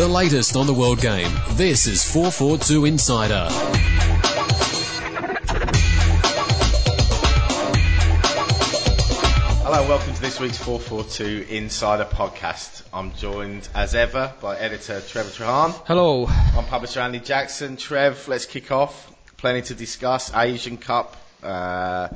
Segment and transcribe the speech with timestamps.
[0.00, 1.30] The latest on the world game.
[1.50, 3.48] This is 442 Insider.
[9.60, 12.82] Hello, welcome to this week's 442 Insider podcast.
[12.94, 15.72] I'm joined as ever by editor Trevor Trahan.
[15.86, 16.24] Hello.
[16.28, 17.76] I'm publisher Andy Jackson.
[17.76, 19.12] Trev, let's kick off.
[19.36, 20.34] Plenty to discuss.
[20.34, 22.08] Asian Cup, uh,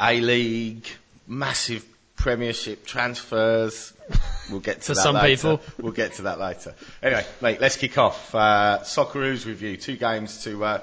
[0.00, 0.88] A League,
[1.28, 1.84] massive
[2.28, 3.94] Premiership transfers.
[4.50, 5.56] We'll get to For that some later.
[5.58, 5.60] people.
[5.82, 6.74] We'll get to that later.
[7.02, 8.34] Anyway, mate, let's kick off.
[8.34, 9.76] Uh, Socceroos review.
[9.76, 10.80] Two games to uh,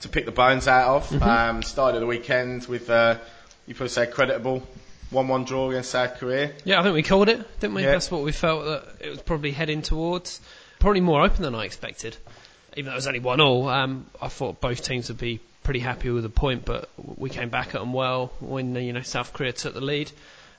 [0.00, 1.08] to pick the bones out of.
[1.10, 1.22] Mm-hmm.
[1.22, 3.18] Um, started the weekend with uh,
[3.66, 4.62] you probably say creditable
[5.10, 6.52] one-one draw against South Korea.
[6.64, 7.82] Yeah, I think we called it, didn't we?
[7.82, 7.92] Yeah.
[7.92, 10.40] That's what we felt that it was probably heading towards.
[10.78, 12.16] Probably more open than I expected.
[12.76, 15.80] Even though it was only one all, um, I thought both teams would be pretty
[15.80, 19.34] happy with a point, but we came back at them well when you know South
[19.34, 20.10] Korea took the lead.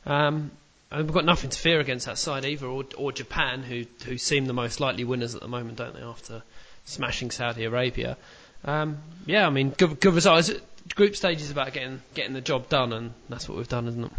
[0.08, 0.52] Um,
[0.90, 4.18] and we've got nothing to fear against that side either, or, or Japan, who who
[4.18, 6.02] seem the most likely winners at the moment, don't they?
[6.02, 6.42] After
[6.86, 8.18] smashing Saudi Arabia.
[8.64, 10.52] Um, yeah, I mean, good, good results.
[10.96, 14.06] Group stage is about getting getting the job done, and that's what we've done, isn't
[14.06, 14.12] it?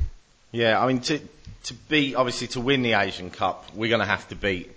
[0.53, 1.21] Yeah, I mean to
[1.65, 4.71] to beat obviously to win the Asian Cup, we're going to have to beat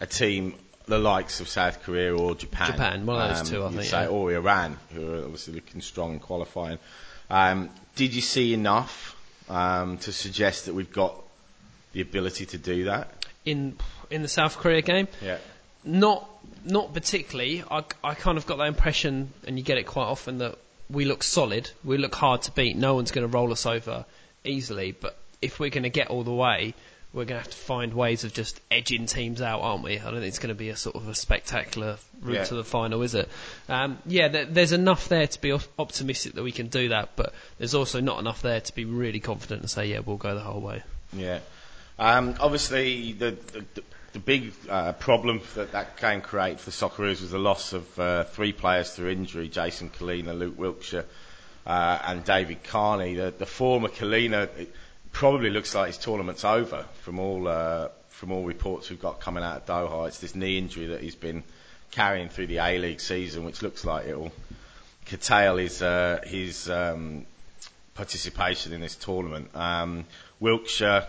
[0.00, 0.54] a team
[0.86, 2.72] the likes of South Korea or Japan.
[2.72, 4.08] Japan, one of those two, I think, Say, yeah.
[4.08, 6.78] Or Iran, who are obviously looking strong in qualifying.
[7.30, 9.13] Um, did you see enough
[9.48, 11.14] um, to suggest that we've got
[11.92, 13.24] the ability to do that?
[13.44, 13.76] in
[14.10, 15.08] in the South Korea game.
[15.22, 15.38] Yeah.
[15.84, 16.28] Not
[16.64, 17.62] not particularly.
[17.70, 20.56] I, I kind of got that impression, and you get it quite often that
[20.90, 22.76] we look solid, we look hard to beat.
[22.76, 24.04] No one's going to roll us over
[24.44, 24.92] easily.
[24.92, 26.74] But if we're going to get all the way,
[27.14, 29.98] we're going to have to find ways of just edging teams out, aren't we?
[29.98, 32.44] I don't think it's going to be a sort of a spectacular route Yeah.
[32.44, 33.28] to the final, is it?
[33.68, 37.10] Um, yeah, there, there's enough there to be op- optimistic that we can do that,
[37.14, 40.34] but there's also not enough there to be really confident and say, yeah, we'll go
[40.34, 40.82] the whole way.
[41.12, 41.38] Yeah.
[41.98, 43.82] Um, obviously, the, the, the-
[44.24, 48.52] big uh, problem that that game created for Socceroos was the loss of uh, three
[48.52, 51.04] players through injury Jason Culina, Luke Wilkshire,
[51.66, 53.14] uh, and David Carney.
[53.14, 54.72] The, the former Culina, it
[55.14, 59.42] probably looks like his tournament's over from all, uh, from all reports we've got coming
[59.42, 60.08] out of Doha.
[60.08, 61.42] It's this knee injury that he's been
[61.92, 64.32] carrying through the A League season, which looks like it'll
[65.06, 67.24] curtail his, uh, his um,
[67.94, 69.54] participation in this tournament.
[69.54, 70.04] Um,
[70.40, 71.06] Wilkshire,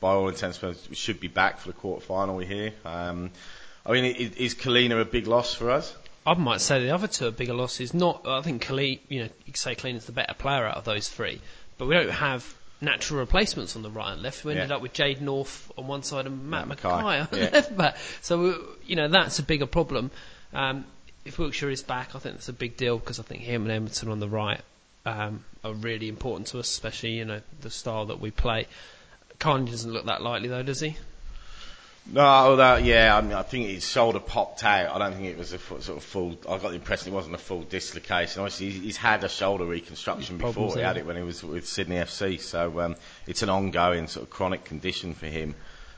[0.00, 2.36] by all intents and purposes, should be back for the quarter final.
[2.36, 2.72] We hear.
[2.84, 3.30] Um,
[3.84, 5.94] I mean, is Culina a big loss for us?
[6.24, 7.92] I might say the other two are bigger losses.
[7.92, 10.84] Not, I think Khalid, you know, you could say Clean's the better player out of
[10.84, 11.40] those three,
[11.78, 14.44] but we don't have natural replacements on the right and left.
[14.44, 14.76] We ended Yeah.
[14.76, 17.50] up with Jade North on one side and Matt, Matt McKay on the yeah.
[17.52, 17.96] left back.
[18.22, 18.54] So, we-
[18.86, 20.10] you know, that's a bigger problem.
[20.52, 20.84] Um,
[21.24, 23.88] if Wilkshire is back, I think that's a big deal because I think him and
[23.88, 24.60] Emerton on the right
[25.04, 28.66] um, are really important to us, especially, you know, the style that we play.
[29.38, 30.96] Carney doesn't look that likely though, does he?
[32.10, 34.94] No, although, yeah, I, mean, I think his shoulder popped out.
[34.94, 36.38] I don't think it was a sort of full.
[36.48, 38.40] I got the impression it wasn't a full dislocation.
[38.40, 40.74] Obviously, he's, he's had a shoulder reconstruction before.
[40.74, 44.24] He had it when he was with Sydney FC, so um, it's an ongoing sort
[44.24, 45.54] of chronic condition for him.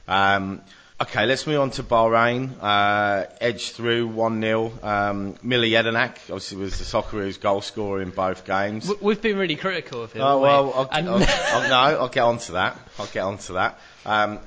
[0.09, 0.63] Um,
[1.01, 2.51] okay, let's move on to Bahrain.
[2.61, 8.11] Uh, edged through one 0 um, Mile Jedinak obviously was the Socceroos goal scorer in
[8.11, 8.91] both games.
[9.01, 10.23] We've been really critical of him.
[10.23, 12.77] Oh well, I'll, I'll, I'll, no, I'll get on to that.
[12.99, 13.79] I'll get on to that.
[14.05, 14.41] Um,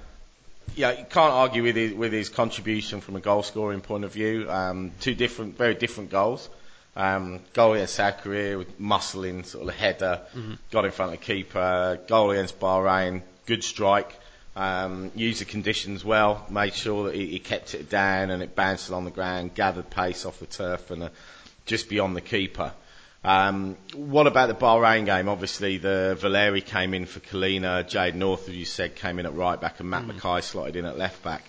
[0.76, 4.12] yeah, you can't argue with his, with his contribution from a goal scoring point of
[4.14, 4.50] view.
[4.50, 6.50] Um, two different, very different goals.
[6.96, 10.22] Um, goal against South Korea with muscling, sort of a header,
[10.72, 12.00] got in front of the keeper.
[12.08, 14.16] Goal against Bahrain, good strike.
[14.56, 18.56] Um, used the conditions well, made sure that he, he kept it down and it
[18.56, 21.10] bounced on the ground, gathered pace off the turf and uh,
[21.66, 22.72] just beyond the keeper.
[23.26, 25.30] Um, what about the Bahrain game?
[25.30, 29.34] Obviously, the Valeri came in for Culina, Jade North, as you said, came in at
[29.34, 31.44] right back, and Matt McKay slotted in at left back.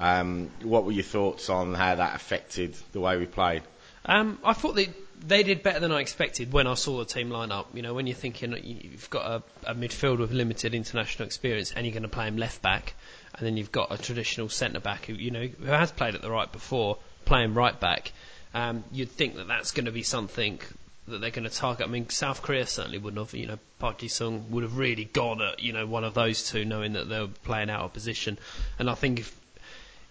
[0.00, 3.62] Um, what were your thoughts on how that affected the way we played?
[4.06, 4.88] Um, I thought they
[5.24, 7.68] they did better than I expected when I saw the team line up.
[7.74, 9.26] You know, when you're thinking you- you've got
[9.66, 12.94] a, a midfield with limited international experience and you're going to play him left back,
[13.34, 16.22] and then you've got a traditional centre back who you know who has played at
[16.22, 16.96] the right before
[17.26, 18.12] playing right back,
[18.54, 20.58] um, you'd think that that's going to be something
[21.10, 21.86] that they're going to target.
[21.86, 23.38] I mean, South Korea certainly wouldn't have.
[23.38, 26.64] You know, Park Ji-sung would have really gone at you know one of those two,
[26.64, 28.38] knowing that they were playing out of position.
[28.78, 29.36] And I think if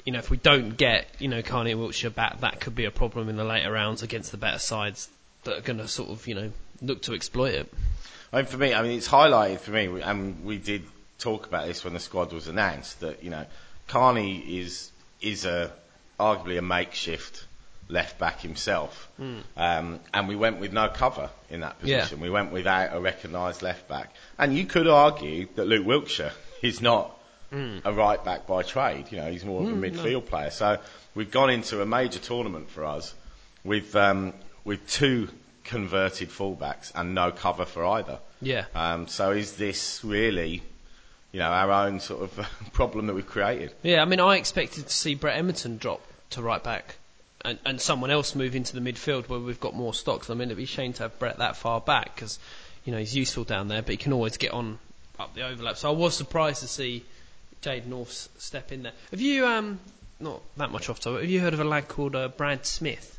[0.06, 2.86] you know, if we don't get, you know, Carney and Wilkshire back, that could be
[2.86, 5.10] a problem in the later rounds against the better sides
[5.44, 6.52] that are going to sort of, you know,
[6.82, 7.74] look to exploit it.
[8.32, 10.84] I mean, for me, I mean, it's highlighted for me, and we did
[11.20, 13.46] talk about this when the squad was announced that you know,
[13.88, 14.92] Carney is
[15.22, 15.72] is a
[16.20, 17.46] arguably a makeshift
[17.90, 19.10] left back himself,
[19.58, 21.98] um, and we went with no cover in that Yeah.
[22.02, 22.20] position.
[22.22, 26.32] We went without a recognised left back, and you could argue that Luke Wilkshire
[26.62, 27.16] is not
[27.52, 29.06] a right back by trade.
[29.12, 30.52] You know, he's more of a midfield player.
[30.52, 30.78] So
[31.16, 33.16] we've gone into a major tournament for us
[33.64, 34.34] with um,
[34.64, 35.30] with two
[35.64, 38.20] converted fullbacks and no cover for either.
[38.42, 38.66] Yeah.
[38.76, 40.62] Um, so is this really,
[41.32, 43.74] you know, our own sort of problem that we've created?
[43.82, 46.02] Yeah, I mean, I expected to see Brett Emerton drop
[46.32, 46.96] to right back
[47.46, 50.30] and, and someone else move into the midfield where we've got more stocks.
[50.30, 52.40] I mean, it'd be a shame to have Brett that far back because,
[52.86, 54.80] you know, he's useful down there, but he can always get on
[55.20, 55.78] up the overlap.
[55.78, 57.04] So I was surprised to see
[57.62, 58.94] Jade North step in there.
[59.12, 59.80] Have you, um,
[60.20, 63.18] not that much off topic, have you heard of a lad called uh, Brad Smith?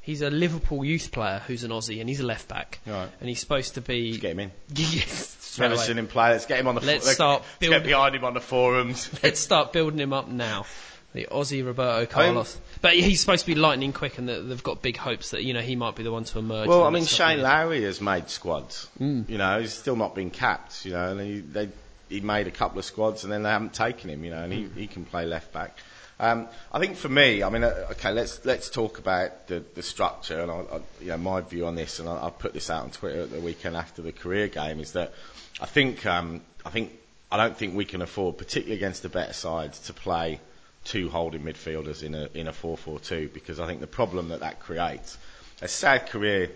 [0.00, 2.80] He's a Liverpool youth player who's an Aussie and he's a left back.
[2.86, 3.08] Right.
[3.20, 4.10] And he's supposed to be.
[4.10, 4.52] Let's get him in.
[4.74, 6.30] yes, Never seen him play.
[6.30, 6.80] Let's get him on the.
[6.80, 9.08] Let's let's, start let's get behind him on the forums.
[9.22, 10.66] Let's start building him up now.
[11.14, 12.58] The Aussie Roberto Carlos.
[12.80, 15.60] but he's supposed to be lightning quick, and they've got big hopes that you know
[15.60, 16.68] he might be the one to emerge.
[16.68, 18.88] Well, I mean, Shane Lowry has made squads.
[18.98, 19.28] Mm.
[19.28, 20.86] You know, he's still not been capped.
[20.86, 21.68] You know, and he, they,
[22.08, 24.24] he made a couple of squads, and then they haven't taken him.
[24.24, 25.76] You know, and he, he can play left back.
[26.18, 29.82] Um, I think for me, I mean, uh, okay, let's let's talk about the, the
[29.82, 32.70] structure, and I, I, you know, my view on this, and I, I put this
[32.70, 35.12] out on Twitter at the weekend after the Korea game, is that
[35.60, 36.92] I think um, I think
[37.30, 40.40] I don't think we can afford, particularly against the better sides, to play
[40.84, 44.60] two holding midfielders in a in a 4-4-2 because I think the problem that that
[44.60, 45.16] creates.
[45.60, 46.48] As South Korea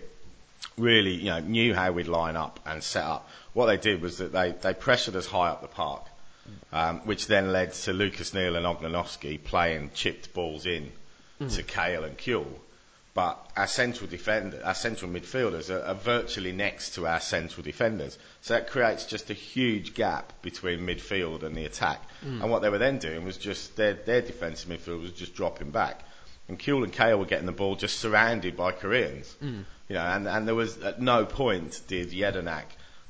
[0.77, 3.29] really, you know, knew how we'd line up and set up.
[3.53, 6.03] What they did was that they, they pressured us high up the park,
[6.71, 10.91] um, which then led to Lucas Neill and Ognenovski playing chipped balls in
[11.39, 12.47] to Kewell and Cahill.
[13.17, 18.15] But our central defender, our central midfielders are, are virtually next to our central defenders.
[18.41, 21.99] So that creates just a huge gap between midfield and the attack.
[22.23, 22.43] Mm.
[22.43, 25.71] And what they were then doing was just their, their defensive midfield was just dropping
[25.71, 26.01] back.
[26.47, 29.35] And Kewell and Cahill were getting the ball just surrounded by Koreans.
[29.43, 29.63] Mm.
[29.89, 32.65] You know, and, and there was at no point did Jedinak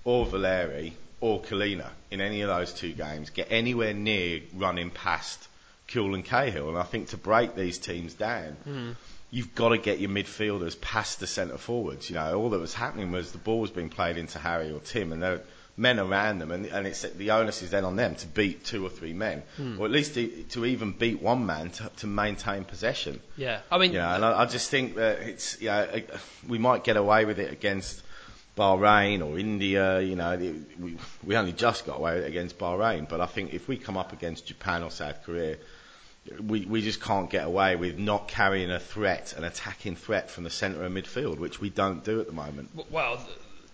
[0.06, 5.50] or Valeri or Culina in any of those two games get anywhere near running past
[5.89, 6.69] Kewell and Cahill.
[6.69, 8.95] And I think to break these teams down, mm.
[9.30, 12.10] You've got to get your midfielders past the centre forwards.
[12.10, 14.80] You know, all that was happening was the ball was being played into Harry or
[14.80, 15.44] Tim, and there were
[15.76, 18.84] men around them, and, and it's the onus is then on them to beat two
[18.86, 19.80] or three men, hmm.
[19.80, 23.20] or at least to, to even beat one man to, to maintain possession.
[23.38, 25.88] Yeah, I mean, You know, and I, I just think that it's, you know,
[26.48, 28.02] we might get away with it against
[28.58, 30.02] Bahrain or India.
[30.02, 30.36] You know,
[30.80, 34.14] we, we only just got away against Bahrain, but I think if we come up
[34.14, 35.58] against Japan or South Korea,
[36.42, 40.44] we, we just can't get away with not carrying a threat, an attacking threat from
[40.44, 42.70] the centre of midfield, which we don't do at the moment.
[42.90, 43.20] well,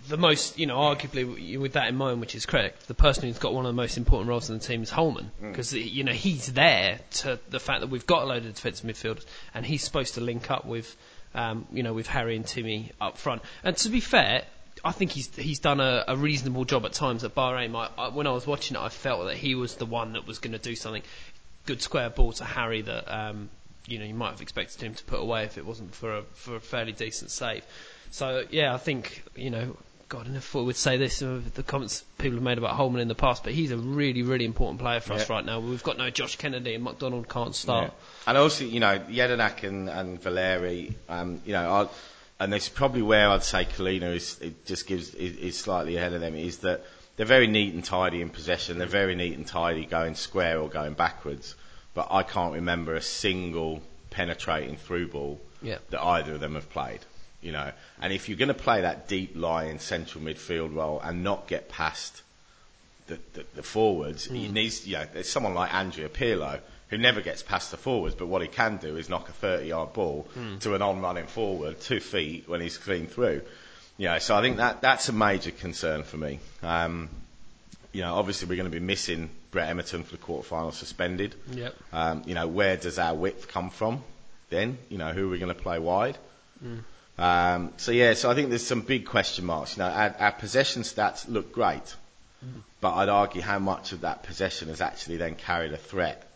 [0.08, 3.40] the, most, you know, arguably with that in mind, which is correct, the person who's
[3.40, 6.12] got one of the most important roles in the team is Holman because you know
[6.12, 9.84] he's there to the fact that we've got a load of defensive midfielders, and he's
[9.84, 10.96] supposed to link up with,
[11.34, 13.42] um, you know, with Harry and Timmy up front.
[13.64, 14.44] And to be fair.
[14.86, 17.74] I think he's he's done a, a reasonable job at times at Bahrain.
[17.74, 20.28] I, I, when I was watching it, I felt that he was the one that
[20.28, 21.04] was going to do something.
[21.66, 23.50] Good square ball to Harry that um,
[23.88, 26.24] you know you might have expected him to put away if it wasn't for a
[26.34, 27.66] for a fairly decent save.
[28.12, 29.78] So yeah, I think you know,
[30.10, 33.02] God, I never thought we'd say this with the comments people have made about Holman
[33.02, 35.60] in the past, but he's a really really important player for us right now.
[35.60, 37.86] We've got no Josh Kennedy and McDonald can't start.
[37.86, 38.30] Yeah.
[38.30, 41.88] And also, you know, Jedinak and, and Valeri, um, you know, I,
[42.44, 45.96] and this is probably where I'd say Culina is, it just gives, is, is slightly
[45.98, 46.84] ahead of them, is that
[47.16, 48.78] they're very neat and tidy in possession.
[48.78, 51.56] They're very neat and tidy going square or going backwards.
[51.94, 55.78] But I can't remember a single penetrating through ball Yeah.
[55.92, 57.00] that either of them have played.
[57.42, 57.72] You know,
[58.02, 61.68] and if you're going to play that deep lying central midfield role and not get
[61.68, 62.22] past
[63.08, 64.54] the, the, the forwards, he hmm.
[64.54, 68.28] needs, you know, there's someone like Andrea Pirlo who never gets past the forwards, but
[68.28, 70.58] what he can do is knock a 30 yard ball hmm.
[70.60, 73.42] to an on running forward, two feet when he's clean through.
[74.00, 76.40] Know, so I think that that's a major concern for me.
[76.62, 77.10] Um,
[77.92, 81.36] you know, obviously we're going to be missing Brett Emerton for the quarterfinal suspended.
[81.52, 81.76] Yep.
[81.94, 84.04] Um, you know, where does our width come from
[84.50, 84.78] then?
[84.90, 86.18] You know, who are we going to play wide?
[87.18, 89.78] Um, so yeah, so I think there's some big question marks.
[89.78, 91.96] You know, our, our possession stats look great,
[92.82, 96.28] but I'd argue how much of that possession has actually then carried a threat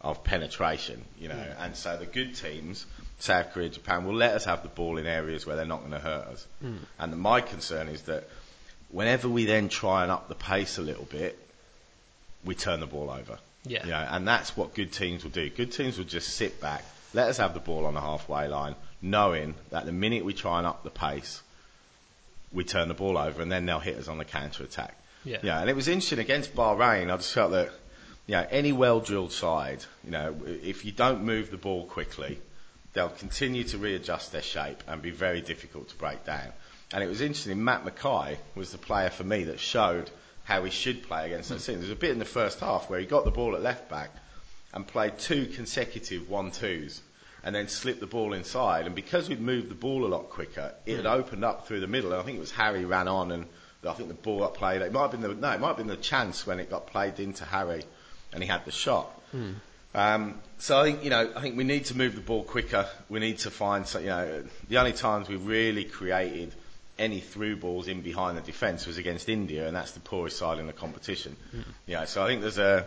[0.00, 1.04] of penetration.
[1.18, 2.86] You know, and so the good teams,
[3.18, 5.92] South Korea, Japan, will let us have the ball in areas where they're not going
[5.92, 6.46] to hurt us.
[6.60, 6.76] Hmm.
[6.98, 8.28] And my concern is that
[8.90, 11.38] whenever we then try and up the pace a little bit,
[12.44, 13.38] we turn the ball over.
[13.64, 13.84] Yeah.
[13.84, 15.48] You know, and that's what good teams will do.
[15.50, 18.74] Good teams will just sit back, let us have the ball on the halfway line,
[19.00, 21.40] knowing that the minute we try and up the pace,
[22.52, 24.96] we turn the ball over, and then they'll hit us on the counter attack.
[25.24, 25.38] Yeah.
[25.42, 27.12] Yeah, and it was interesting against Bahrain.
[27.12, 27.70] I just felt that,
[28.26, 32.40] you know, any well-drilled side, you know, if you don't move the ball quickly,
[32.92, 36.52] they'll continue to readjust their shape and be very difficult to break down.
[36.92, 37.62] And it was interesting.
[37.64, 40.10] Matt McKay was the player for me that showed
[40.44, 41.80] how he should play against those teams.
[41.80, 44.10] There's a bit in the first half where he got the ball at left back
[44.74, 47.00] and played two consecutive one-twos
[47.44, 48.86] and then slipped the ball inside.
[48.86, 51.12] And because we'd moved the ball a lot quicker, it had hmm.
[51.12, 52.12] opened up through the middle.
[52.12, 53.46] And I think it was Harry ran on and
[53.86, 54.82] I think the ball got played.
[54.82, 56.86] It might have been the, no, it might have been the chance when it got
[56.86, 57.82] played into Harry
[58.32, 59.06] and he had the shot.
[59.32, 59.52] Hmm.
[59.94, 62.86] Um, so I think you know I think we need to move the ball quicker.
[63.08, 66.54] We need to find some, you know the only times we really created
[66.98, 70.58] any through balls in behind the defence was against India, and that's the poorest side
[70.58, 71.36] in the competition.
[71.86, 72.86] Yeah, so I think there's a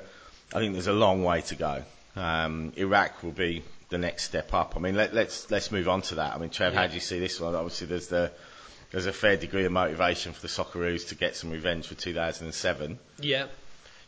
[0.53, 1.83] I think there's a long way to go.
[2.15, 4.73] Um, Iraq will be the next step up.
[4.75, 6.33] I mean let, let's let's move on to that.
[6.33, 7.55] I mean Trev, how do you see this one?
[7.55, 8.31] Obviously there's the
[8.91, 12.97] there's a fair degree of motivation for the Socceroos to get some revenge for 2007.
[13.19, 13.47] Yeah.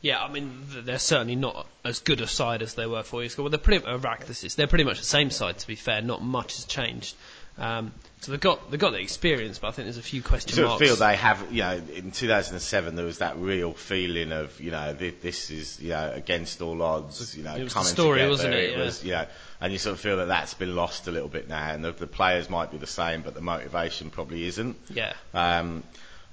[0.07, 3.33] Yeah, I mean, they're certainly not as good a side as they were four years
[3.33, 3.43] ago.
[3.43, 3.83] Well, they're pretty,
[4.25, 6.01] this is, they're pretty much the same side, to be fair.
[6.01, 7.15] Not much has changed.
[7.57, 10.53] Um, so they've got, they've got the experience, but I think there's a few question
[10.53, 14.61] sort of feel they have, you know, in 2007 there was that real feeling of,
[14.61, 17.87] you know, thi- this is, you know, against all odds, you know, It was coming
[17.89, 18.29] story, together.
[18.31, 18.71] wasn't it?
[18.71, 18.77] Yeah.
[18.77, 19.25] was, you know,
[19.59, 21.91] and you sort of feel that that's been lost a little bit now, and the,
[21.91, 24.77] the players might be the same, but the motivation probably isn't.
[24.89, 25.13] yeah.
[25.33, 25.83] Um,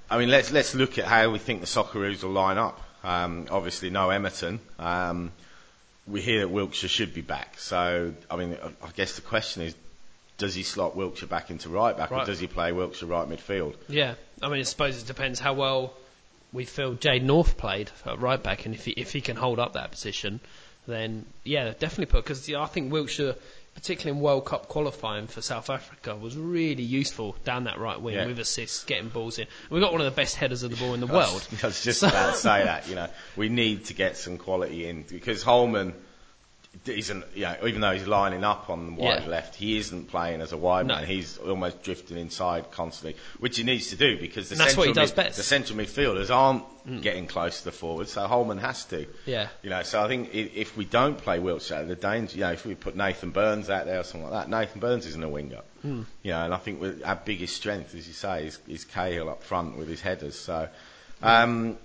[0.07, 2.79] I mean, let's let's look at how we think the Socceroos will line up.
[3.05, 4.59] Um, obviously, no Emerton.
[4.79, 5.31] Um,
[6.07, 7.57] we hear that Wilkshire should be back.
[7.59, 9.75] So, I mean, I guess the question is,
[10.37, 13.75] does he slot Wilkshire back into right back, or does he play Wilkshire right midfield?
[13.87, 15.93] Yeah, I mean, I suppose it depends how well
[16.51, 19.59] we feel Jade North played at right back, and if he if he can hold
[19.59, 20.41] up that position,
[20.87, 23.35] then yeah, definitely put because I think Wilkshire,
[23.75, 28.15] particularly in World Cup qualifying for South Africa, was really useful down that right wing
[28.15, 28.25] Yeah.
[28.25, 29.45] with assists, getting balls in.
[29.69, 31.47] We got one of the best headers of the ball in the world.
[31.63, 32.87] I was just So- about to say that.
[32.89, 35.93] You know, we need to get some quality in because Holman
[36.85, 37.23] isn't.
[37.35, 39.29] You know, even though he's lining up on the wide Yeah.
[39.29, 40.95] left, he isn't playing as a wide No.
[40.95, 41.05] man.
[41.07, 44.87] He's almost drifting inside constantly, which he needs to do because the that's central what
[44.89, 45.33] he does mid- best.
[45.33, 45.37] Mm.
[45.37, 46.63] the central midfielders aren't
[47.01, 49.07] getting close to the forward, so Holman has to.
[49.25, 49.47] Yeah.
[49.63, 52.63] You know, so I think if we don't play Wilkshire, the danger, you know, if
[52.65, 55.61] we put Nathan Burns out there or something like that, Nathan Burns isn't a winger.
[55.81, 56.03] Hmm.
[56.21, 59.41] You know, and I think our biggest strength, as you say, is, is Cahill up
[59.43, 60.37] front with his headers.
[60.37, 60.67] So,
[61.23, 61.77] um,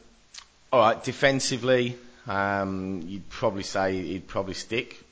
[0.73, 1.97] all right, defensively,
[2.27, 5.03] um, you'd probably say he'd probably stick.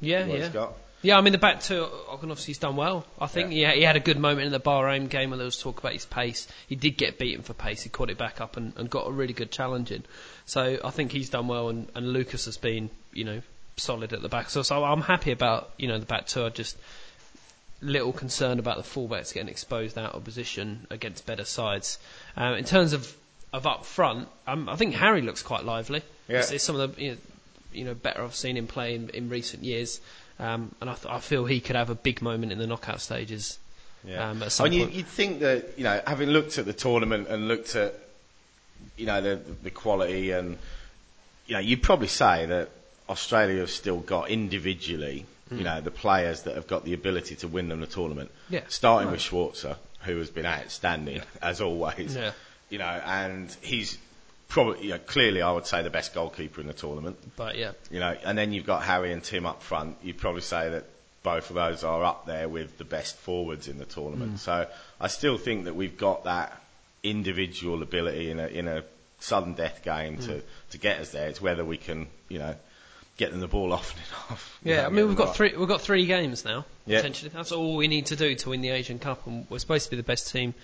[0.00, 0.44] Yeah, what yeah.
[0.44, 0.74] he's got.
[1.02, 3.04] Yeah, I mean the back two, Ogden obviously he's done well.
[3.20, 3.68] I think Yeah.
[3.68, 3.74] yeah.
[3.74, 6.06] he had a good moment in the Bahrain game when there was talk about his
[6.06, 6.48] pace.
[6.66, 7.82] He did get beaten for pace.
[7.82, 10.02] He caught it back up and, and got a really good challenge in.
[10.46, 13.42] So I think he's done well, and, and Lucas has been you know
[13.76, 14.48] solid at the back.
[14.48, 16.42] So, so I'm happy about you know the back two.
[16.42, 16.76] I just
[17.82, 21.98] little concerned about the fullbacks getting exposed out of position against better sides.
[22.34, 23.14] Um, in terms of
[23.54, 26.02] of up front, um, I think Harry looks quite lively.
[26.28, 26.38] Yeah.
[26.40, 27.16] It's, it's some of the you know,
[27.72, 30.00] you know better I've seen him play in, in recent years.
[30.38, 33.00] Um, and I, th- I feel he could have a big moment in the knockout
[33.00, 33.58] stages.
[34.04, 34.30] Yeah.
[34.30, 34.94] Um, at mean, you, point.
[34.96, 37.94] you'd think that, you know, having looked at the tournament and looked at,
[38.96, 40.58] you know, the, the quality and,
[41.46, 42.70] you know, you'd probably say that
[43.08, 45.58] Australia have still got individually, Hmm.
[45.58, 48.30] you know, the players that have got the ability to win them the tournament.
[48.48, 48.62] Yeah.
[48.68, 52.16] Starting with Schwarzer, who has been outstanding, as always.
[52.16, 52.32] Yeah.
[52.70, 53.98] You know, and he's
[54.48, 57.18] probably, you know, clearly I would say the best goalkeeper in the tournament.
[57.36, 59.96] But yeah, You know, and then you've got Harry and Tim up front.
[60.02, 60.84] You'd probably say that
[61.22, 64.34] both of those are up there with the best forwards in the tournament.
[64.34, 64.38] Mm.
[64.38, 64.66] So
[65.00, 66.60] I still think that we've got that
[67.02, 68.84] individual ability in a in a
[69.18, 70.42] sudden death game to, mm.
[70.70, 71.28] to get us there.
[71.28, 72.54] It's whether we can, you know,
[73.16, 74.58] get them the ball often enough.
[74.62, 74.82] yeah.
[74.82, 75.36] know, I mean, we've got right.
[75.36, 75.56] three.
[75.56, 76.64] We've got three games now.
[76.86, 76.98] Yeah.
[76.98, 79.86] Essentially, that's all we need to do to win the Asian Cup, and we're supposed
[79.86, 80.54] to be the best team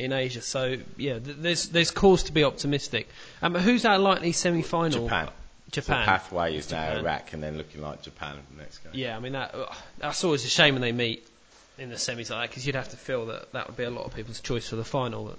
[0.00, 0.42] in Asia.
[0.42, 3.08] So yeah, th- there's there's cause to be optimistic.
[3.42, 5.04] Um, who's our likely semi-final?
[5.04, 5.28] Japan.
[5.70, 6.00] Japan.
[6.00, 6.98] The pathway is now Japan.
[7.04, 8.92] Iraq and then looking like Japan in the next game.
[8.94, 11.26] Yeah, I mean that uh, that's always a shame when they meet
[11.78, 13.90] in the semis like that because you'd have to feel that that would be a
[13.90, 15.24] lot of people's choice for the final.
[15.26, 15.38] But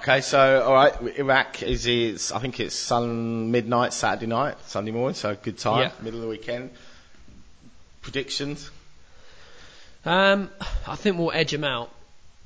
[0.00, 4.90] Okay, so all right, Iraq is is I think it's sun midnight Saturday night, Sunday
[4.90, 5.92] morning, so good time, Yeah.
[6.02, 6.70] middle of the weekend.
[8.02, 8.70] Predictions?
[10.04, 10.50] Um,
[10.86, 11.90] I think we'll edge them out.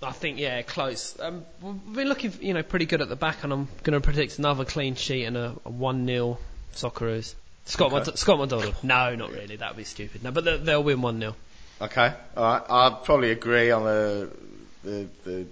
[0.02, 1.16] I think yeah, close.
[1.20, 4.00] Um, we've been looking, you know, pretty good at the back, and I'm going to
[4.00, 6.38] predict another clean sheet and a, a one 0
[6.74, 7.34] Socceroos.
[7.64, 8.12] Scott, Okay.
[8.16, 8.74] Scott McDonald.
[8.82, 9.56] No, not really.
[9.56, 10.24] That'd be stupid.
[10.24, 11.36] No, but they- they'll win one 0
[11.80, 12.62] Okay, all right.
[12.68, 14.30] I'd probably agree on the
[14.84, 15.46] the the,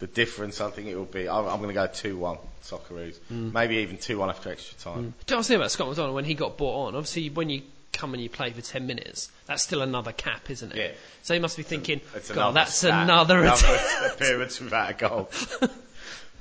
[0.00, 0.60] the difference.
[0.60, 1.28] I think it will be.
[1.28, 4.94] I'm, I'm going to go two one Socceroos, maybe even two one after extra time.
[4.94, 6.94] Do you know what I'm saying about Scott McDonald when he got brought on?
[6.96, 7.62] Obviously, when you
[7.92, 10.76] come and you play for 10 minutes, that's still another cap, isn't it?
[10.78, 10.90] Yeah.
[11.22, 13.80] So you must be thinking, It's God, another that's stat, another, another
[14.12, 15.30] appearance without a goal.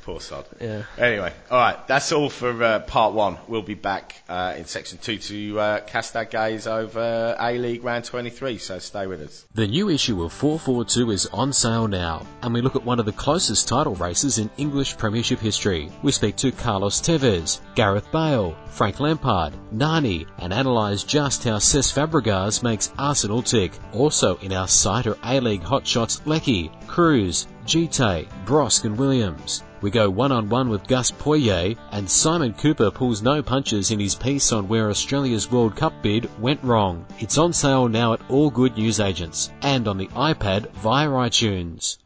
[0.10, 0.46] Poor sod.
[0.60, 0.82] Yeah.
[0.98, 3.38] Anyway, all right, that's all for uh, part one.
[3.48, 7.84] We'll be back uh, in section two to uh, cast our gaze over A League
[7.84, 9.46] round 23, so stay with us.
[9.54, 13.06] The new issue of 442 is on sale now, and we look at one of
[13.06, 15.92] the closest title races in English Premiership history.
[16.02, 21.94] We speak to Carlos Tevez, Gareth Bale, Frank Lampard, Nani, and analyse just how Cesc
[21.94, 23.74] Fabregas makes Arsenal tick.
[23.94, 29.62] Also in our site are A-League hotshots Leckie, Kruse, Djite, Brosque and Williams.
[29.82, 34.00] We go one on one with Gus Poyet, and Simon Kuper pulls no punches in
[34.00, 37.06] his piece on where Australia's World Cup bid went wrong.
[37.20, 41.98] It's on sale now at all good newsagents and on the iPad via iTunes.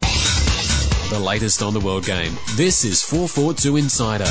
[1.10, 2.32] The latest on the world game.
[2.54, 4.24] This is 442 Insider.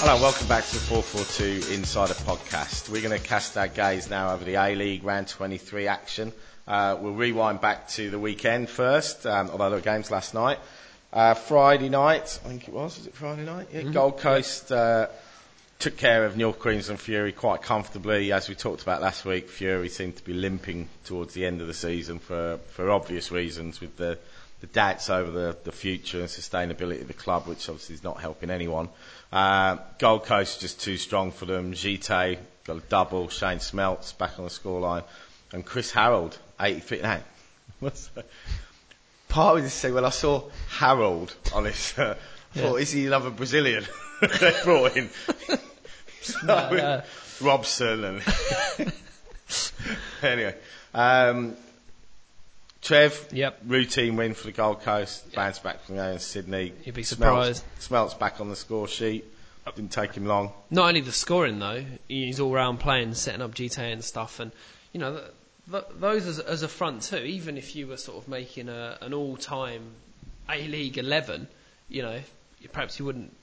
[0.00, 2.88] Hello, welcome back to the 442 Insider Podcast.
[2.88, 6.32] We're going to cast our gaze now over the A League round 23 action.
[6.66, 10.58] Uh, we'll rewind back to the weekend first, um, although there were games last night.
[11.12, 13.68] Uh, Friday night, I think it was, was it Friday night?
[13.72, 15.06] Yeah, Gold Coast uh,
[15.78, 18.32] took care of North Queensland Fury quite comfortably.
[18.32, 21.68] As we talked about last week, Fury seemed to be limping towards the end of
[21.68, 24.18] the season for, for obvious reasons with the,
[24.60, 28.20] the doubts over the, the future and sustainability of the club, which obviously is not
[28.20, 28.88] helping anyone.
[29.32, 31.72] Uh, Gold Coast just too strong for them.
[31.72, 33.28] Djite got a double.
[33.28, 35.04] Shane Smeltz back on the scoreline.
[35.52, 37.20] And Chris Harold, 80 feet now.
[37.80, 38.26] What's that?
[39.28, 41.94] Part of me just say, well, I saw Harold on his.
[41.98, 42.14] Uh,
[42.54, 43.84] I thought, is he another Brazilian
[44.40, 45.10] they brought in?
[46.44, 47.02] No, no.
[47.42, 48.22] Robson and.
[50.22, 50.54] anyway.
[50.94, 51.54] Um,
[52.82, 53.60] Trev, Yep.
[53.66, 55.32] routine win for the Gold Coast.
[55.34, 56.72] Bounce back from there in Sydney.
[56.84, 57.62] You'd be surprised.
[57.78, 59.24] Smeltz back on the score sheet.
[59.74, 60.52] Didn't take him long.
[60.70, 64.52] Not only the scoring though, he's all round playing, setting up Djite and stuff, and
[64.92, 65.20] you know
[65.66, 67.16] those as, as a front two.
[67.18, 69.82] Even if you were sort of making a, an all-time
[70.48, 71.48] A League eleven,
[71.88, 72.20] you know,
[72.72, 73.34] perhaps you wouldn't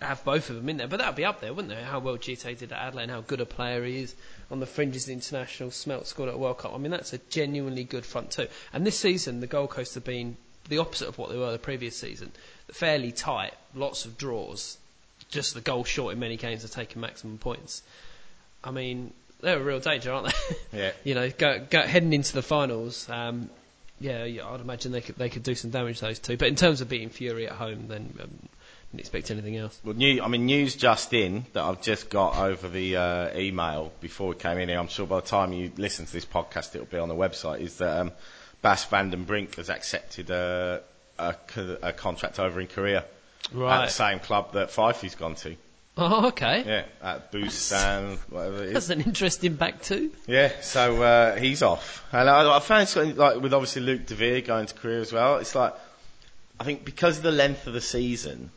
[0.00, 1.84] have both of them in there, but that'd be up there, wouldn't it?
[1.84, 4.14] How well Djite did at Adelaide, how good a player he is
[4.50, 5.70] on the fringes of the international.
[5.70, 6.74] Smeltz scored at a World Cup.
[6.74, 8.48] I mean, that's a genuinely good front two.
[8.72, 10.36] And this season, the Gold Coast have been
[10.68, 12.32] the opposite of what they were the previous season.
[12.72, 14.76] Fairly tight, lots of draws,
[15.30, 17.82] just the goal short in many games of taking maximum points.
[18.64, 19.12] I mean,
[19.42, 20.56] they're a real danger, aren't they?
[20.78, 20.92] Yeah.
[21.04, 23.08] you know, go, go, heading into the finals.
[23.10, 23.50] Um,
[24.00, 26.36] yeah, yeah, I'd imagine they could they could do some damage those two.
[26.36, 28.48] But in terms of beating Fury at home, then um,
[28.90, 29.78] didn't expect anything else.
[29.84, 33.92] Well, new, I mean, news just in that I've just got over the uh, email
[34.00, 34.78] before we came in here.
[34.78, 37.60] I'm sure by the time you listen to this podcast, it'll be on the website.
[37.60, 38.12] Is that um,
[38.60, 40.82] Bas van den Brink has accepted a,
[41.18, 41.34] a,
[41.82, 43.04] a contract over in Korea
[43.54, 45.56] at the same club that Fifey's gone to.
[45.96, 46.64] Oh, okay.
[46.66, 48.72] Yeah, at Busan, whatever it is.
[48.72, 50.10] That's an interesting back too.
[50.26, 54.14] Yeah, so uh, he's off, and I, I found something like with obviously Luke De
[54.14, 55.36] Vere going to Korea as well.
[55.36, 55.74] It's like
[56.58, 58.50] I think because of the length of the season,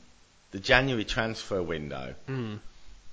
[0.51, 2.15] the January transfer window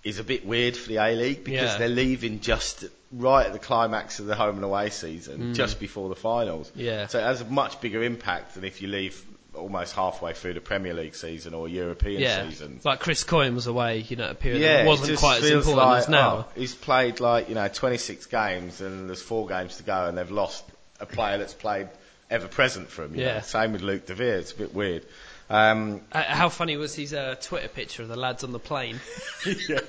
[0.05, 1.79] is a bit weird for the A League because Yeah.
[1.79, 6.09] they're leaving just right at the climax of the home and away season, just before
[6.09, 6.71] the finals.
[6.77, 7.09] Yeah.
[7.09, 9.21] So it has a much bigger impact than if you leave
[9.55, 12.45] almost halfway through the Premier League season or European season.
[12.45, 12.51] Yeah.
[12.51, 12.81] season.
[12.85, 15.51] Like Chris Coyne was away, you know, a period Yeah, that it wasn't quite as
[15.51, 16.37] important like, as now.
[16.49, 20.17] oh, he's played like you know 26 games and there's four games to go and
[20.17, 20.65] they've lost
[21.01, 21.89] a player that's played
[22.31, 23.15] ever present for him.
[23.15, 23.35] you Yeah.
[23.35, 23.41] know.
[23.41, 24.39] Same with Luke De Vere.
[24.39, 25.05] It's a bit weird.
[25.51, 29.01] Um, Uh, how funny was his uh, Twitter picture of the lads on the plane?
[29.69, 29.81] yeah.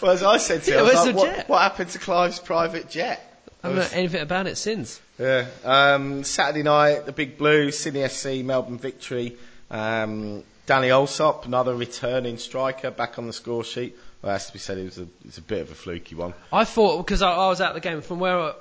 [0.00, 2.90] Well, as I said to Yeah, was where's like, what, what happened to Clive's private
[2.90, 3.31] jet?
[3.62, 5.00] I haven't heard anything about it since.
[5.18, 5.46] Yeah.
[5.64, 9.36] Um, Saturday night, the Big Blue, Sydney SC, Melbourne victory.
[9.70, 13.96] Um, Danny Allsopp, another returning striker, back on the score sheet.
[14.20, 15.74] Well, it has to be said, it was a, it was a bit of a
[15.74, 16.34] fluky one.
[16.52, 18.52] I thought because I, I was at the game from where I,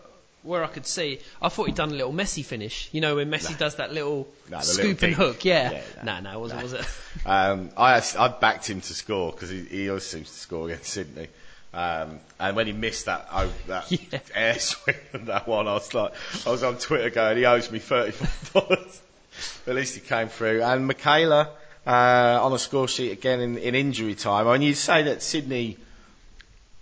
[0.44, 2.90] where I could see, I thought he'd done a little Messi finish.
[2.92, 5.46] You know when Messi does that little the scoop little and hook.
[5.46, 5.72] Yeah.
[5.72, 6.64] Yeah, no, no, no, was it?
[6.64, 6.86] Was it?
[7.26, 10.90] Um, I I backed him to score because he, he always seems to score against
[10.90, 11.28] Sydney.
[11.74, 14.20] Um, and when he missed that oh, that Yeah.
[14.36, 16.14] air swing and that one, I was like,
[16.46, 19.02] I was on Twitter going, he owes me thirty four dollars.
[19.68, 20.62] At least he came through.
[20.62, 21.50] And Michaela
[21.88, 24.48] uh, on a score sheet again in, in injury time.
[24.48, 25.78] I mean, you'd say that Sydney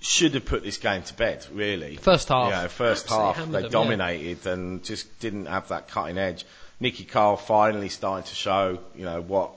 [0.02, 1.98] should have put this game to bed, really.
[1.98, 2.50] First half.
[2.50, 6.46] Yeah, first Absolutely half they them, dominated and just didn't have that cutting edge.
[6.80, 9.52] Nicky Carle finally starting to show, you know, what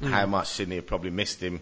[0.00, 0.10] Mm.
[0.10, 1.60] how much Sydney had probably missed him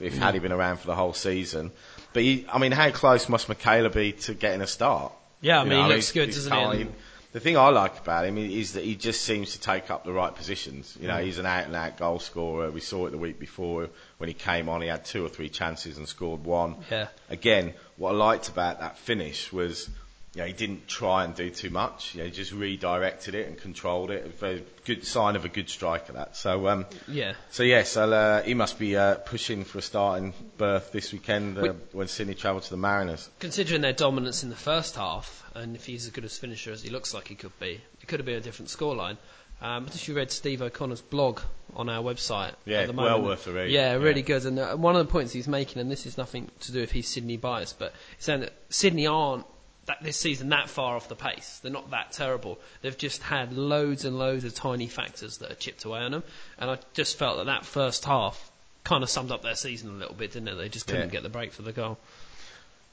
[0.00, 1.72] if had he been around for the whole season.
[2.12, 5.12] But he, I mean, how close must Michaela be to getting a start?
[5.40, 6.82] Yeah, I You mean, he looks good, doesn't he?
[6.82, 6.94] And-
[7.32, 10.12] The thing I like about him is that he just seems to take up the
[10.12, 10.96] right positions.
[10.98, 11.24] You know, Mm.
[11.24, 12.70] he's an out and out goal scorer.
[12.70, 14.80] We saw it the week before when he came on.
[14.80, 16.76] He had two or three chances and scored one.
[16.90, 17.08] Yeah.
[17.28, 19.90] Again, what I liked about that finish was
[20.34, 22.14] yeah, he didn't try and do too much.
[22.14, 24.26] Yeah, he just redirected it and controlled it.
[24.26, 26.12] A very good sign of a good striker.
[26.12, 26.36] That.
[26.36, 27.34] So um, Yeah.
[27.50, 31.58] so yes, I'll, uh, he must be uh, pushing for a starting berth this weekend
[31.58, 33.28] uh, We- when Sydney travel to the Mariners.
[33.40, 36.82] Considering their dominance in the first half, and if he's as good a finisher as
[36.82, 39.16] he looks like he could be, it could have been a different scoreline.
[39.60, 41.40] Um, but if you read Steve O'Connor's blog
[41.74, 43.70] on our website, Yeah, at the well worth a read.
[43.70, 44.26] Yeah, really Yeah.
[44.26, 44.46] good.
[44.46, 46.92] And uh, one of the points he's making, and this is nothing to do with
[46.92, 49.46] his Sydney bias, but he's saying that Sydney aren't
[49.88, 51.58] that this season that far off the pace.
[51.62, 52.58] They're not that terrible.
[52.82, 56.22] They've just had loads and loads of tiny factors that are chipped away on them.
[56.58, 58.50] And I just felt that that first half
[58.84, 60.54] kind of summed up their season a little bit, didn't it?
[60.54, 61.12] They just couldn't Yeah.
[61.12, 61.98] get the break for the goal.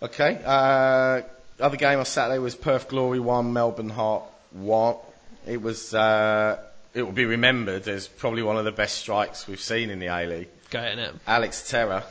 [0.01, 0.41] Okay.
[0.43, 1.21] Uh,
[1.59, 4.95] other game on Saturday was Perth Glory one, Melbourne Heart one.
[5.47, 5.93] It was.
[5.93, 6.59] Uh,
[6.93, 10.07] it will be remembered as probably one of the best strikes we've seen in the
[10.07, 10.47] A League.
[10.69, 11.15] Go it.
[11.27, 12.03] Alex Terra.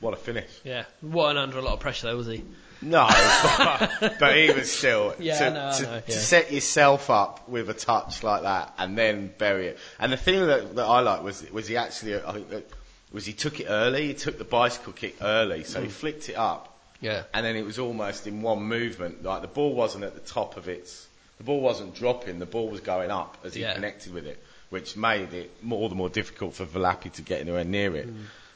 [0.00, 0.50] What a finish!
[0.64, 2.42] Yeah, wasn't under a lot of pressure though, was he?
[2.82, 6.18] No, but, but even still, Yeah, to, I know, I to, know, to yeah.
[6.18, 9.78] set yourself up with a touch like that and then bury it.
[10.00, 12.68] And the thing that, that I like was was he actually, I think that
[13.12, 14.08] was he took it early.
[14.08, 15.92] He took the bicycle kick early, so he Mm.
[15.92, 17.22] flicked it up, Yeah.
[17.32, 19.22] and then it was almost in one movement.
[19.22, 21.06] Like the ball wasn't at the top of its,
[21.38, 22.38] the ball wasn't dropping.
[22.40, 23.74] The ball was going up as he Yeah.
[23.74, 27.64] connected with it, which made it more the more difficult for Velaphi to get anywhere
[27.64, 28.08] near it.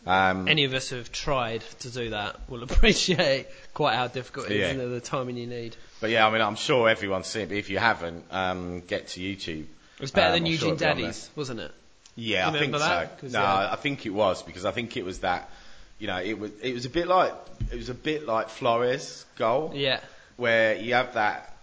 [0.06, 4.46] Um, Any of us who have tried to do that will appreciate quite how difficult
[4.50, 4.82] it is Yeah.
[4.82, 5.76] and the timing you need.
[6.00, 7.48] But yeah, I mean, I'm sure everyone's seen it.
[7.48, 9.62] But if you haven't, um, get to YouTube.
[9.96, 11.72] It was better Um, than I'm Eugene on Daddy's, wasn't it?
[12.14, 13.20] Yeah, I think that?
[13.20, 13.26] so.
[13.28, 13.72] No, yeah.
[13.72, 15.50] I think it was because I think it was that.
[15.98, 17.32] You know, it was it was a bit like
[17.72, 20.00] it was a bit like Flores' goal Yeah.
[20.36, 21.55] where you have that.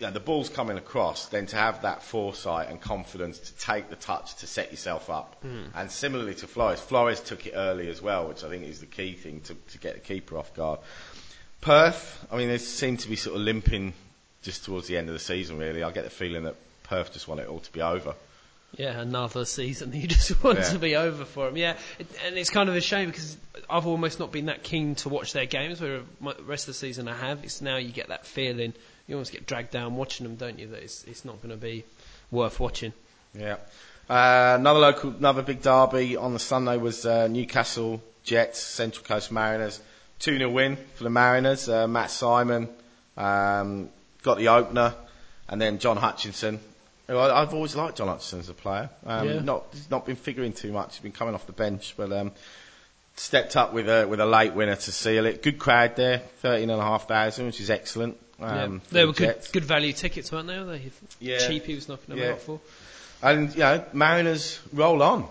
[0.00, 3.90] You know, the ball's coming across, then to have that foresight and confidence to take
[3.90, 5.36] the touch to set yourself up.
[5.42, 5.64] Hmm.
[5.74, 8.86] And similarly to Flores, Flores took it early as well, which I think is the
[8.86, 10.80] key thing to, to get the keeper off guard.
[11.60, 13.92] Perth, I mean, they seem to be sort of limping
[14.42, 15.82] just towards the end of the season, really.
[15.82, 18.14] I get the feeling that Perth just want it all to be over.
[18.76, 20.70] Yeah, another season that you just want Yeah.
[20.70, 21.56] to be over for them.
[21.58, 23.36] Yeah, it, and it's kind of a shame because
[23.68, 25.80] I've almost not been that keen to watch their games.
[25.80, 27.44] Where the rest of the season I have.
[27.44, 28.72] It's now you get that feeling.
[29.10, 30.68] You almost get dragged down watching them, don't you?
[30.68, 31.82] That it's, it's not going to be
[32.30, 32.92] worth watching.
[33.36, 33.56] Yeah.
[34.08, 39.32] Uh, another local, another big derby on the Sunday was uh, Newcastle Jets, Central Coast
[39.32, 39.80] Mariners.
[40.20, 41.68] 2 0 win for the Mariners.
[41.68, 42.68] Uh, Matt Simon
[43.16, 43.88] um,
[44.22, 44.94] got the opener,
[45.48, 46.60] and then John Hutchinson.
[47.08, 48.90] who I, I've always liked John Hutchinson as a player.
[49.04, 49.40] Um, Yeah.
[49.40, 50.94] Not he's not been figuring too much.
[50.94, 52.30] He's been coming off the bench, but um,
[53.16, 55.42] stepped up with a with a late winner to seal it.
[55.42, 58.16] Good crowd there, thirteen and a half thousand, which is excellent.
[58.40, 58.78] Um, yeah.
[58.90, 59.50] They were good, Jets.
[59.50, 60.58] good value tickets, weren't they?
[60.58, 61.46] Were they Yeah.
[61.46, 61.64] cheap.
[61.66, 62.32] He was knocking them Yeah.
[62.32, 62.60] out for.
[63.22, 65.26] And you know, Mariners roll on.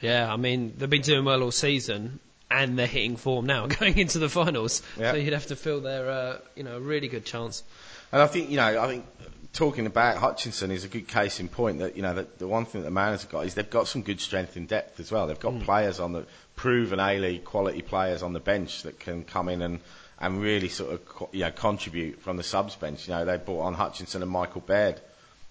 [0.00, 2.18] Yeah, I mean they've been doing well all season,
[2.50, 4.82] and they're hitting form now, going into the finals.
[4.98, 5.12] Yeah.
[5.12, 7.62] So you'd have to feel they're, uh, you know, a really good chance.
[8.12, 9.04] And I think, you know, I think
[9.52, 12.64] talking about Hutchinson is a good case in point that, you know, that the one
[12.64, 15.12] thing that the Mariners have got is they've got some good strength in depth as
[15.12, 15.26] well.
[15.26, 16.24] They've got players on the
[16.56, 19.80] proven A-League quality players on the bench that can come in and,
[20.20, 23.08] and really sort of, co- you know, contribute from the subs bench.
[23.08, 25.00] You know, they brought on Hutchinson and Michael Baird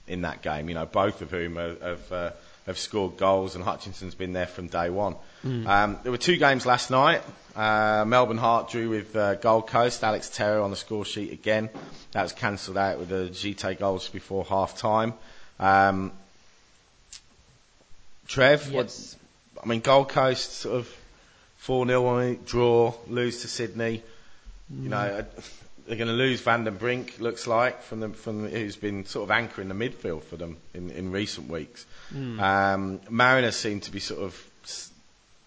[0.08, 2.32] in that game, you know, both of whom have, have, uh,
[2.66, 5.16] have scored goals and Hutchinson's been there from day one.
[5.44, 7.22] Um, there were two games last night.
[7.56, 10.04] Uh, Melbourne Heart drew with uh, Gold Coast.
[10.04, 11.70] Alex Terra on the score sheet again.
[12.12, 15.14] That was cancelled out with the GT goals before half time.
[15.60, 16.12] Um,
[18.28, 19.16] Trev, Yes.
[19.56, 20.96] what, I mean, Gold Coast sort of
[21.58, 24.04] 4 0 on draw, lose to Sydney.
[24.72, 25.24] You know, uh,
[25.88, 29.06] they're going to lose Van den Brink, looks like, from the, from the, who's been
[29.06, 31.86] sort of anchoring the midfield for them in, in recent weeks.
[32.16, 34.46] Um, Mariners seem to be sort of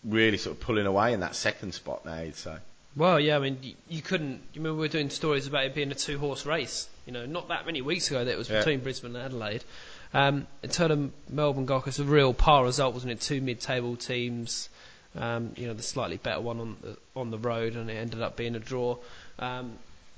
[0.05, 2.57] really sort of pulling away in that second spot now, I'd say.
[2.97, 4.43] Well, yeah, I mean, you, you couldn't.
[4.53, 6.89] You remember we were doing stories about it being a two-horse race.
[7.07, 8.59] You know, not that many weeks ago that it was Yeah.
[8.59, 9.65] between Brisbane and Adelaide.
[10.13, 13.21] Um, in terms of Melbourne Gold Coast, a real par result, wasn't it?
[13.21, 14.69] Two mid-table teams.
[15.17, 18.23] Um, you know, the slightly better one on the on the road, and it ended
[18.23, 18.97] up being a draw.
[19.39, 19.73] Um,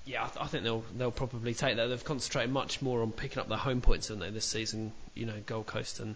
[0.04, 1.86] yeah, I, th- I think they'll they'll probably take that.
[1.86, 4.92] They've concentrated much more on picking up the home points, haven't they, this season?
[5.14, 6.14] You know, Gold Coast and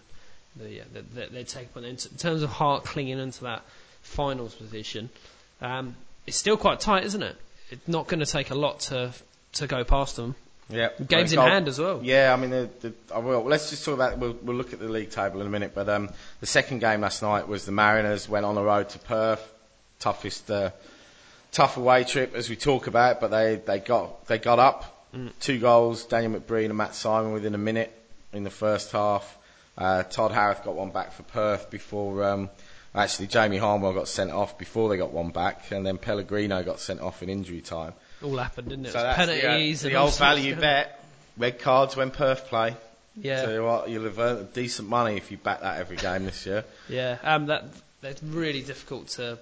[0.55, 1.85] the, yeah, they, they, they take point.
[1.85, 3.63] In t- in terms of Heart clinging into that
[4.01, 5.09] finals position,
[5.61, 7.35] um, it's still quite tight, isn't it?
[7.71, 9.13] It's not going to take a lot to
[9.53, 10.35] to go past them.
[10.69, 11.99] Yeah, Games in hand as well.
[12.03, 13.43] Yeah, I mean, the, the, I will.
[13.43, 14.17] Let's just talk about.
[14.19, 15.71] We'll, we'll look at the league table in a minute.
[15.73, 16.09] But um,
[16.41, 19.51] the second game last night was the Mariners went on the road to Perth,
[19.99, 20.69] toughest, uh,
[21.51, 23.19] tough away trip as we talk about.
[23.19, 25.07] But they, they got they got up
[25.39, 26.05] two goals.
[26.05, 27.91] Daniel McBreen and Matt Simon within a minute
[28.31, 29.37] in the first half.
[29.75, 32.49] Uh, Todd Harris got one back for Perth before um,
[32.93, 36.79] Actually, Jamie Harnwell got sent off before they got one back, and then Pellegrino got
[36.79, 37.93] sent off in injury time.
[38.23, 38.91] All happened, didn't it?
[38.91, 41.03] So It that's the, uh, penalties the old value bet.
[41.37, 42.75] Red cards when Perth play.
[43.15, 43.43] Yeah.
[43.43, 46.45] So you what, you'll have earned decent money if you back that every game this
[46.45, 46.63] year.
[46.87, 47.65] Yeah, um, that
[48.01, 49.39] that's really difficult to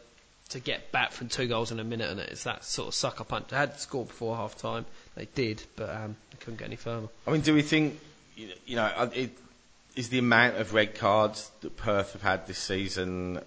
[0.49, 3.23] to get back from two goals in a minute, and it's that sort of sucker
[3.23, 3.47] punch.
[3.49, 4.85] They had scored before half time,
[5.15, 7.07] they did, but um, they couldn't get any further.
[7.25, 7.99] I mean, do we think,
[8.35, 9.31] you you know, uh, it,
[9.95, 13.41] is the amount of red cards that Perth have had this season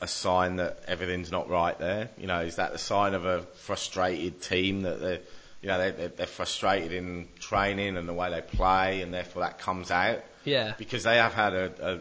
[0.00, 2.10] a sign that everything's not right there?
[2.18, 5.20] You know, is that the sign of a frustrated team that they're,
[5.62, 9.58] you know, they're, they're, frustrated in training and the way they play, and therefore that
[9.58, 10.22] comes out?
[10.44, 12.00] Yeah, Because they have had a, a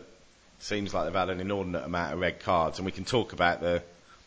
[0.60, 3.62] seems like they've had an inordinate amount of red cards, and we can talk about
[3.62, 3.84] the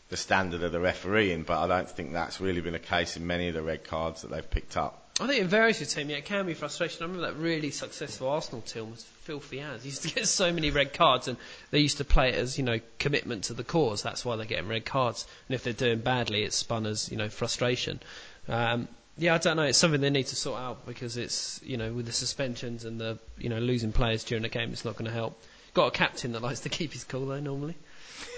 [0.09, 3.25] the standard of the refereeing, but I don't think that's really been the case in
[3.25, 5.00] many of the red cards that they've picked up.
[5.21, 6.09] I think it varies with team.
[6.09, 7.03] Yeah, it can be frustration.
[7.03, 9.83] I remember that really successful Arsenal team was filthy as.
[9.83, 11.37] He used to get so many red cards, and
[11.69, 14.01] they used to play it as you know commitment to the cause.
[14.01, 15.27] That's why they're getting red cards.
[15.47, 17.99] And if they're doing badly, it's spun as you know frustration.
[18.47, 19.63] Um, yeah, I don't know.
[19.63, 22.99] It's something they need to sort out because it's you know with the suspensions and
[22.99, 25.39] the you know losing players during the game, it's not going to help.
[25.75, 27.75] Got a captain that likes to keep his cool though normally.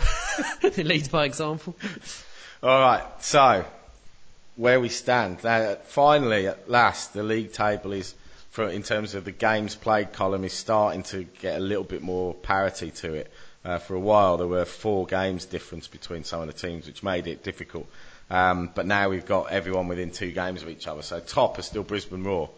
[0.76, 1.76] he leads by example.
[2.62, 3.66] All right, so
[4.56, 8.14] where we stand now, finally at last, the league table is,
[8.52, 12.02] for, in terms of the games played column, is starting to get a little bit
[12.02, 13.32] more parity to it.
[13.66, 17.02] Uh, for a while, there were four games difference between some of the teams, which
[17.02, 17.88] made it difficult.
[18.30, 21.02] Um, but now we've got everyone within two games of each other.
[21.02, 22.50] So top are still Brisbane Roar,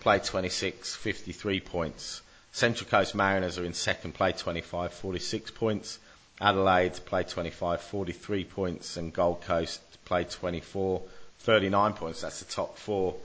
[0.00, 2.22] play 26, 53 points.
[2.52, 5.98] Central Coast Mariners are in second, played 25, 46 points.
[6.40, 11.02] Adelaide play 25, 43 points, and Gold Coast play 24,
[11.40, 12.20] 39 points.
[12.20, 13.16] That's the top four.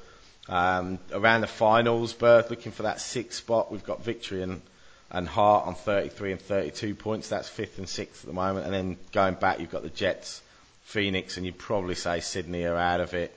[0.49, 4.61] Um, around the finals berth, looking for that sixth spot, we've got Victory and,
[5.09, 7.29] and Heart on 33 and 32 points.
[7.29, 8.65] That's fifth and sixth at the moment.
[8.65, 10.41] And then going back, you've got the Jets,
[10.83, 13.33] Phoenix, and you'd probably say Sydney are out of it,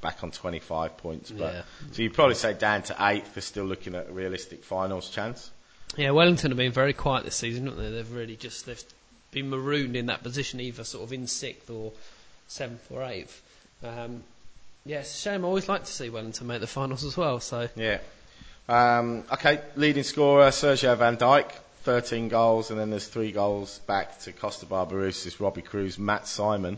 [0.00, 1.30] back on 25 points.
[1.30, 1.62] But, Yeah.
[1.92, 5.50] So you'd probably say down to eighth, they're still looking at a realistic finals chance.
[5.96, 7.90] Yeah, Wellington have been very quiet this season, haven't they?
[7.90, 8.82] They've really just they've
[9.30, 11.92] been marooned in that position, either sort of in sixth or
[12.46, 13.42] seventh or eighth.
[13.82, 14.22] Um,
[14.84, 15.44] yeah, it's a shame.
[15.44, 17.40] I always like to see Wellington make the finals as well.
[17.40, 17.98] So Yeah.
[18.68, 21.50] Um, okay, leading scorer Sergio Van Dijk,
[21.84, 26.76] 13 goals, and then there's three goals back to Kosta Barbarouses, Robbie Kruse, Matt Simon,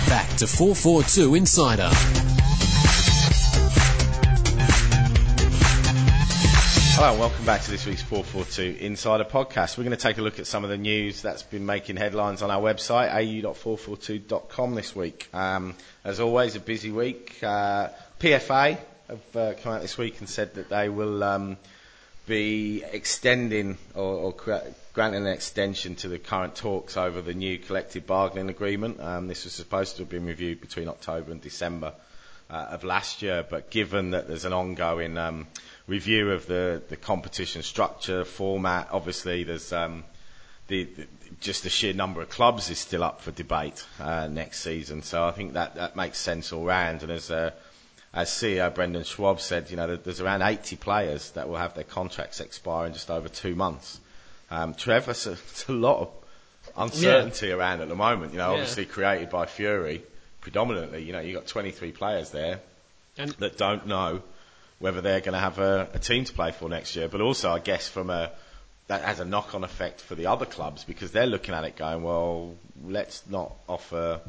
[0.08, 1.90] Back to 442 Insider.
[6.96, 9.78] Hello and welcome back to this week's 442 Insider Podcast.
[9.78, 12.42] We're going to take a look at some of the news that's been making headlines
[12.42, 15.30] on our website, au.442.com this week.
[15.34, 17.38] Um, as always, a busy week.
[17.42, 21.58] Uh, PFA have uh, come out this week and said that they will um,
[22.30, 24.62] be extending or, or
[24.94, 29.02] granting an extension to the current talks over the new collective bargaining agreement.
[29.02, 31.94] Um, this was supposed to have been reviewed between October and December
[32.52, 35.48] uh, of last year, but given that there's an ongoing um,
[35.88, 40.04] review of the, the competition structure, format, obviously there's um,
[40.68, 41.08] the, the
[41.42, 45.02] just the sheer number of clubs is still up for debate uh, next season.
[45.02, 47.04] So I think that, that makes sense all round.
[47.04, 47.52] And as uh,
[48.14, 51.84] as CEO Brendan Schwab said, you know, there's around 80 players that will have their
[51.84, 54.00] contracts expire in just over two months.
[54.50, 56.10] Um, Trevor, it's a, it's a lot of
[56.78, 58.32] uncertainty around at the moment.
[58.32, 58.60] You know, Yeah.
[58.62, 60.02] obviously created by Fury,
[60.42, 61.04] predominantly.
[61.04, 62.60] You know, you've got 23 players there
[63.18, 64.24] And- that don't know
[64.80, 67.10] whether they're going to have a, a team to play for next year.
[67.10, 68.32] But also, I guess from a
[68.88, 72.02] that has a knock-on effect for the other clubs because they're looking at it going,
[72.02, 74.20] well, let's not offer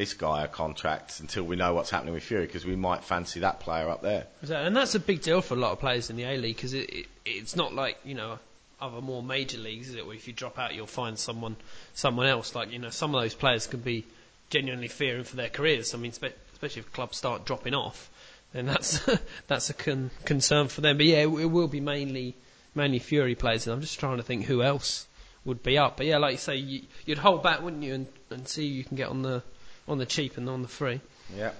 [0.00, 3.40] this guy a contract until we know what's happening with Fury because we might fancy
[3.40, 4.26] that player up there.
[4.50, 6.72] And that's a big deal for a lot of players in the A League because
[6.72, 8.38] it, it, it's not like you know
[8.80, 10.06] other more major leagues, is it?
[10.06, 11.54] Where if you drop out, you'll find someone
[11.92, 12.54] someone else.
[12.54, 14.06] Like you know, some of those players can be
[14.48, 15.92] genuinely fearing for their careers.
[15.92, 18.08] I mean, spe- especially if clubs start dropping off,
[18.54, 19.06] then that's
[19.48, 20.96] that's a con- concern for them.
[20.96, 22.36] But yeah, it, it will be mainly
[22.74, 23.66] mainly Fury players.
[23.66, 25.06] And I'm just trying to think who else
[25.44, 25.98] would be up.
[25.98, 28.74] But yeah, like you say, you, you'd hold back, wouldn't you, and, and see who
[28.76, 29.42] you can get on the
[29.90, 31.00] on the cheap and on the free.
[31.36, 31.50] Yeah.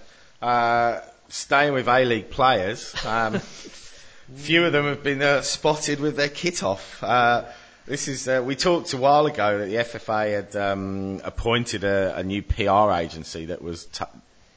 [0.41, 3.41] Uh, staying with A-League players, um,
[4.37, 7.03] Few of them have been uh, spotted with their kit off.
[7.03, 7.45] Uh,
[7.87, 12.17] this is uh, we talked a while ago that the FFA had um, appointed a,
[12.17, 14.05] a, new PR agency that was t-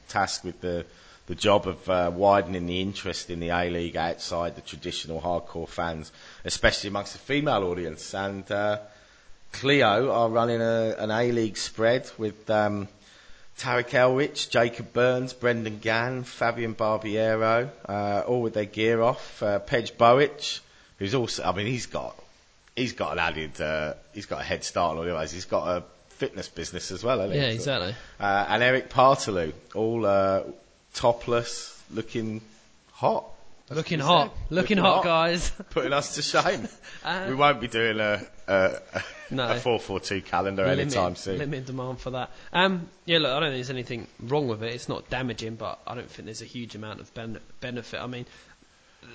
[0.08, 0.86] tasked with the
[1.26, 5.68] the job of uh, widening the interest in the A League outside the traditional hardcore
[5.68, 6.12] fans,
[6.44, 8.14] especially amongst the female audience.
[8.14, 8.78] And uh,
[9.52, 12.86] Cleo are running a, an A League spread with um,
[13.58, 19.42] Tarek Elrich, Jacob Burns, Brendan Gann, Fabian Barbiero, uh, all with their gear off.
[19.42, 20.60] Uh, Pej Bojic,
[20.98, 22.16] who's also, I mean, he's got,
[22.74, 25.20] he's got an added, uh, he's got a head start on all.
[25.20, 27.94] He's got a fitness business as well, hasn't Yeah, exactly.
[28.18, 30.42] Uh, and Eric Paartalu, all uh,
[30.94, 32.40] topless, looking
[32.92, 33.24] hot.
[33.66, 34.54] That's Looking hot, said.
[34.56, 35.50] looking hot, guys.
[35.70, 36.68] Putting us to shame.
[37.02, 38.78] Uh, we won't be doing a, a,
[39.30, 39.44] No.
[39.48, 41.38] a 442 calendar anytime soon.
[41.38, 42.30] limited demand for that.
[42.52, 44.74] Um, yeah, look, I don't think there's anything wrong with it.
[44.74, 48.02] It's not damaging, but I don't think there's a huge amount of ben- benefit.
[48.02, 48.26] I mean,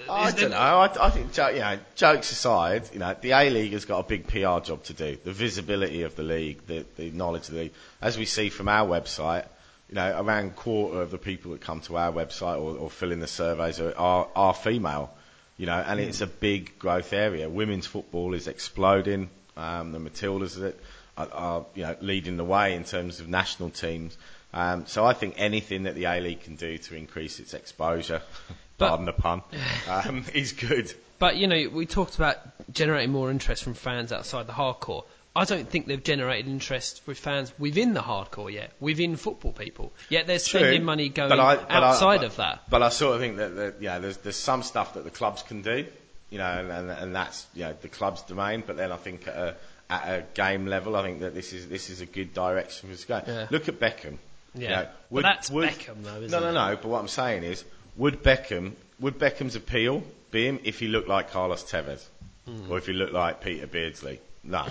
[0.09, 0.57] I don't know.
[0.57, 4.03] I, I think, you know, jokes aside, you know, the A League has got a
[4.03, 5.15] big PR job to do.
[5.23, 7.73] The visibility of the league, the, the knowledge of the league.
[8.01, 9.45] As we see from our website,
[9.89, 13.11] you know, around quarter of the people that come to our website or, or fill
[13.11, 15.11] in the surveys are, are, are female.
[15.57, 17.49] You know, and it's a big growth area.
[17.49, 19.29] Women's football is exploding.
[19.57, 20.73] Um, the Matildas are,
[21.17, 24.17] are, are, you know, leading the way in terms of national teams.
[24.53, 28.21] Um, so I think anything that the A League can do to increase its exposure,
[28.77, 29.41] But- pardon the pun,
[29.89, 30.93] um, is good.
[31.17, 32.37] But you know, we talked about
[32.73, 35.03] generating more interest from fans outside the hardcore.
[35.39, 39.91] I don't think they've generated interest with fans within the hardcore yet, within football people.
[40.09, 42.63] Yet they're spending True, money going I- I- outside but- of that.
[42.69, 45.41] But I sort of think that, that yeah, there's there's some stuff that the clubs
[45.43, 45.85] can do,
[46.29, 48.63] you know, and, and, and that's you know the club's domain.
[48.67, 49.55] But then I think at a,
[49.89, 52.93] at a game level, I think that this is this is a good direction for
[52.93, 53.21] us to go.
[53.25, 53.47] Yeah.
[53.49, 54.17] Look at Beckham.
[54.55, 56.31] Yeah, you know, but that's Beckham though, isn't it?
[56.31, 56.75] no, no, no.
[56.75, 57.63] But what I'm saying is,
[57.97, 62.03] would Beckham would Beckham's appeal be him if he looked like Carlos Tevez,
[62.45, 62.71] Hmm.
[62.71, 64.19] or if he looked like Peter Beardsley?
[64.43, 64.65] No.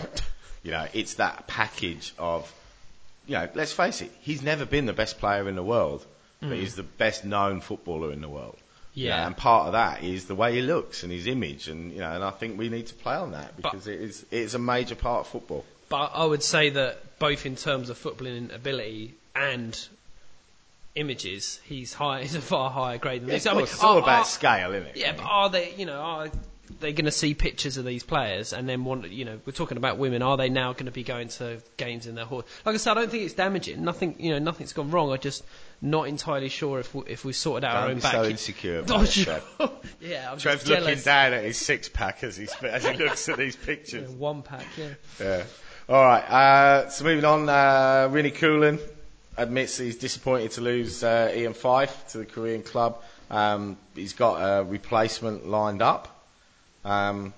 [0.63, 2.53] you know, it's that package of
[3.27, 6.05] you know, let's face it, he's never been the best player in the world,
[6.41, 6.61] but mm.
[6.61, 8.57] he's the best known footballer in the world.
[8.95, 9.17] You know.
[9.17, 9.27] Yeah.
[9.27, 12.11] and part of that is the way he looks and his image, and you know,
[12.11, 14.55] and I think we need to play on that But- because it is it is
[14.55, 15.65] a major part of football.
[15.89, 19.79] But I would say that both in terms of footballing ability and
[20.95, 22.23] images, he's high.
[22.25, 23.47] He's a far higher grade than Yeah, this.
[23.47, 24.97] I mean, it's all are- about are- scale, isn't it?
[24.97, 25.75] Yeah, but are they?
[25.77, 26.29] You know, are
[26.81, 29.11] they going to see pictures of these players and then want?
[29.11, 30.23] You know, we're talking about women.
[30.23, 32.45] Are they now going to be going to games in their hall?
[32.65, 33.83] Like I said, I don't think it's damaging.
[33.85, 34.17] Nothing.
[34.19, 35.11] You know, nothing's gone wrong.
[35.13, 35.45] I'm just
[35.81, 38.13] not entirely sure if we, if we sorted out our Don't own be back.
[38.13, 39.45] so insecure about it, Trev.
[40.01, 40.85] yeah, I'm Trev's jealous.
[40.87, 44.11] looking down at his six pack as, he's, as he looks at these Yeah, pictures.
[44.13, 44.67] one pack.
[44.77, 44.89] Yeah.
[45.21, 45.45] Yeah.
[45.89, 46.23] All right.
[46.25, 48.79] Uh, so moving on, uh, Rini Coolen
[49.37, 53.01] admits he's disappointed to lose uh, Iain Fyfe to the Korean club.
[53.31, 56.18] Um, he's got a replacement lined up.
[56.85, 57.33] Um,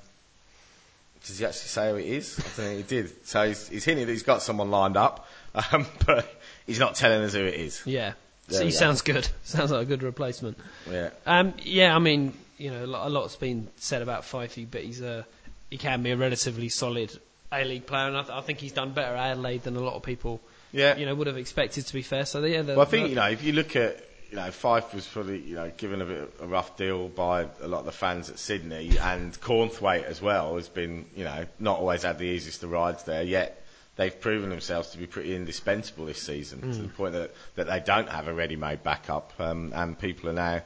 [1.26, 2.38] does he actually say who it is?
[2.38, 3.26] I don't think he did.
[3.26, 5.28] So he's, he's hinting that he's got someone lined up,
[5.72, 7.82] um, but he's not telling us who it is.
[7.84, 8.12] Yeah.
[8.48, 8.76] There So he go.
[8.76, 9.28] sounds good.
[9.44, 10.58] Sounds like a good replacement.
[10.90, 11.10] Yeah.
[11.26, 14.82] Um, yeah, I mean, you know, a lot- a lot's been said about Fifey, but
[14.82, 15.24] he's a
[15.70, 17.16] he can be a relatively solid
[17.52, 19.80] A League player, and I, th- I think he's done better at Adelaide than a
[19.80, 20.40] lot of people,
[20.72, 20.96] Yeah.
[20.96, 21.86] you know, would have expected.
[21.86, 24.04] To be fair, so yeah, the, Well, I think you know if you look at
[24.30, 27.46] you know Fyfe was probably you know given a bit of a rough deal by
[27.60, 31.46] a lot of the fans at Sydney, and Cornthwaite as well has been you know
[31.58, 33.22] not always had the easiest of rides there.
[33.22, 33.62] Yet
[33.96, 37.80] they've proven themselves to be pretty indispensable this season to the point that that they
[37.80, 40.62] don't have a ready-made backup, um, and people are now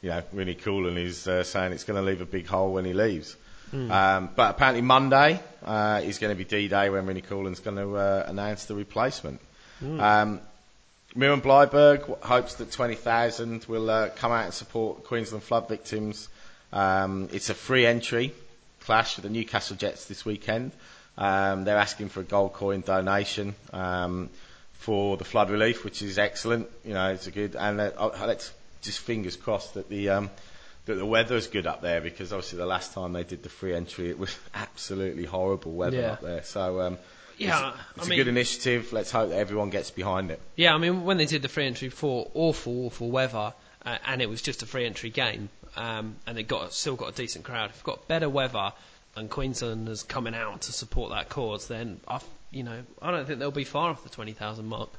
[0.00, 2.72] you know really cool and he's uh, saying it's going to leave a big hole
[2.72, 3.36] when he leaves.
[3.90, 7.96] Um, but apparently Monday uh, is going to be D-Day when Rini Coolen's going to
[7.96, 9.40] uh, announce the replacement.
[10.00, 10.40] Um,
[11.14, 16.28] Miron Bleiberg hopes that 20,000 will uh, come out and support Queensland flood victims.
[16.72, 18.32] Um, it's a free entry
[18.80, 20.72] clash with the Newcastle Jets this weekend.
[21.18, 24.30] Um, they're asking for a gold coin donation um,
[24.72, 26.68] for the flood relief, which is excellent.
[26.84, 27.56] You know, it's a good.
[27.56, 30.30] And uh, let's just fingers crossed that the um,
[30.86, 33.74] that the weather's good up there because obviously the last time they did the free
[33.74, 36.12] entry, it was absolutely horrible weather Yeah.
[36.12, 36.42] up there.
[36.42, 36.98] So um,
[37.38, 38.92] Yeah, it's, it's a mean- good initiative.
[38.92, 40.40] Let's hope that everyone gets behind it.
[40.56, 43.52] Yeah, I mean, when they did the free entry for awful, awful weather,
[43.84, 47.08] uh, and it was just a free entry game, um, and it got still got
[47.08, 47.70] a decent crowd.
[47.70, 48.72] If you've got better weather
[49.16, 53.38] and Queenslanders coming out to support that cause, then I, you know, I don't think
[53.38, 54.90] they'll be far off the twenty thousand mark.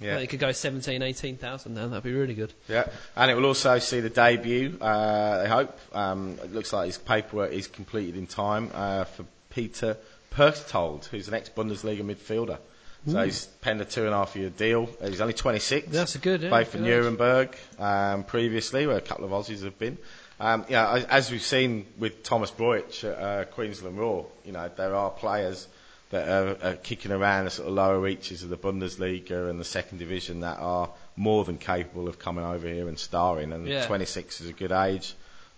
[0.00, 0.16] Yeah.
[0.16, 2.52] They could go 17, 18,000 then, that'd be really good.
[2.66, 4.76] Yeah, and it will also see the debut.
[4.80, 5.78] Uh, I hope.
[5.92, 9.96] Um, it looks like his paperwork is completed in time uh, for Peter
[10.34, 12.58] Perchtold, who's an ex-Bundesliga midfielder.
[13.04, 14.88] So he's penned a two and a half year deal.
[15.04, 15.88] He's only 26.
[15.88, 16.86] That's a good, yeah, Played for good.
[16.86, 19.98] Nuremberg um, previously, where a couple of Aussies have been.
[20.38, 24.70] Um, you know, as we've seen with Thomas Broich at uh, Queensland Roar, you know,
[24.76, 25.66] there are players
[26.10, 29.64] that are, are kicking around the sort of lower reaches of the Bundesliga and the
[29.64, 33.52] second division that are more than capable of coming over here and starring.
[33.52, 33.84] And Yeah.
[33.86, 35.14] 26 is a good age,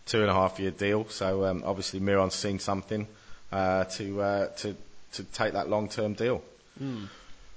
[0.07, 1.07] two and a half year deal.
[1.11, 3.07] So um, obviously Miron's seen something
[3.55, 4.77] uh, to uh, to
[5.13, 6.43] to take that long term deal.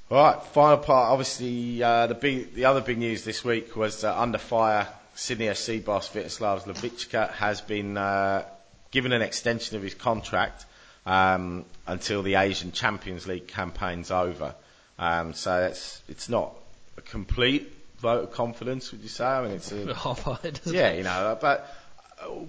[0.10, 1.12] All right, final part.
[1.12, 4.88] Obviously, uh, the big, the other big news this week was uh, under fire.
[5.16, 8.46] Sydney FC boss Vitezslav Lavicka has been uh,
[8.92, 10.66] given an extension of his contract
[11.08, 14.54] um, until the Asian Champions League campaign's over.
[15.00, 16.54] Um, so it's it's not
[16.98, 19.26] a complete vote of confidence, would you say?
[19.26, 19.90] I mean, it's a,
[20.44, 21.38] isn't yeah, you know.
[21.42, 21.68] But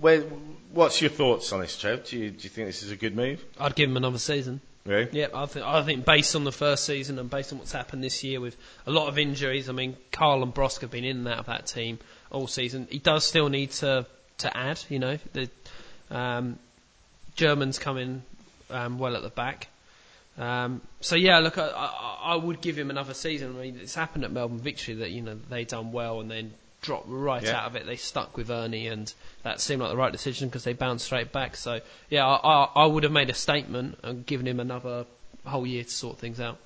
[0.00, 0.22] where,
[0.72, 2.04] what's your thoughts on this, Trev?
[2.04, 3.44] Do you, do you think this is a good move?
[3.58, 4.60] I'd give him another season.
[4.84, 5.08] Really?
[5.12, 8.02] Yeah, I think I think based on the first season and based on what's happened
[8.02, 8.56] this year with
[8.86, 11.46] a lot of injuries, I mean, Carle and Brosque have been in and out of
[11.46, 11.98] that team
[12.30, 12.88] all season.
[12.90, 14.06] He does still need to
[14.38, 15.50] to add, you know, the
[16.10, 16.58] um,
[17.34, 18.22] Germans coming
[18.70, 19.68] um, well at the back.
[20.38, 23.56] Um, so yeah, look, I, I, I would give him another season.
[23.58, 26.54] I mean, it's happened at Melbourne Victory that you know they done well and then
[26.80, 27.58] dropped right Yeah.
[27.60, 27.86] out of it.
[27.86, 29.12] They stuck with Ernie, and
[29.42, 31.56] that seemed like the right decision because they bounced straight back.
[31.56, 35.06] So yeah, I, I, I would have made a statement and given him another
[35.44, 36.58] whole year to sort things out.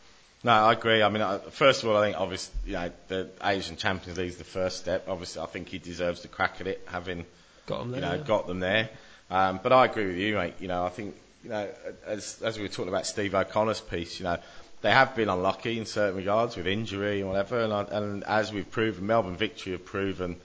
[0.45, 1.03] No, I agree.
[1.03, 4.29] I mean, I, first of all, I think obviously, you know, the Asian Champions League
[4.31, 5.07] is the first step.
[5.09, 7.25] Obviously, I think he deserves the crack at it, having
[7.67, 8.01] Got him there.
[8.01, 8.23] you know yeah.
[8.27, 8.89] got them there.
[9.31, 10.55] Um, but I agree with you, mate.
[10.59, 11.69] You know, I think you know,
[12.07, 14.37] as as we were talking about Steve O'Connor's piece, you know,
[14.83, 17.61] they have been unlucky in certain regards with injury and whatever.
[17.61, 20.37] And, I, and as we've proven, Melbourne Victory have proven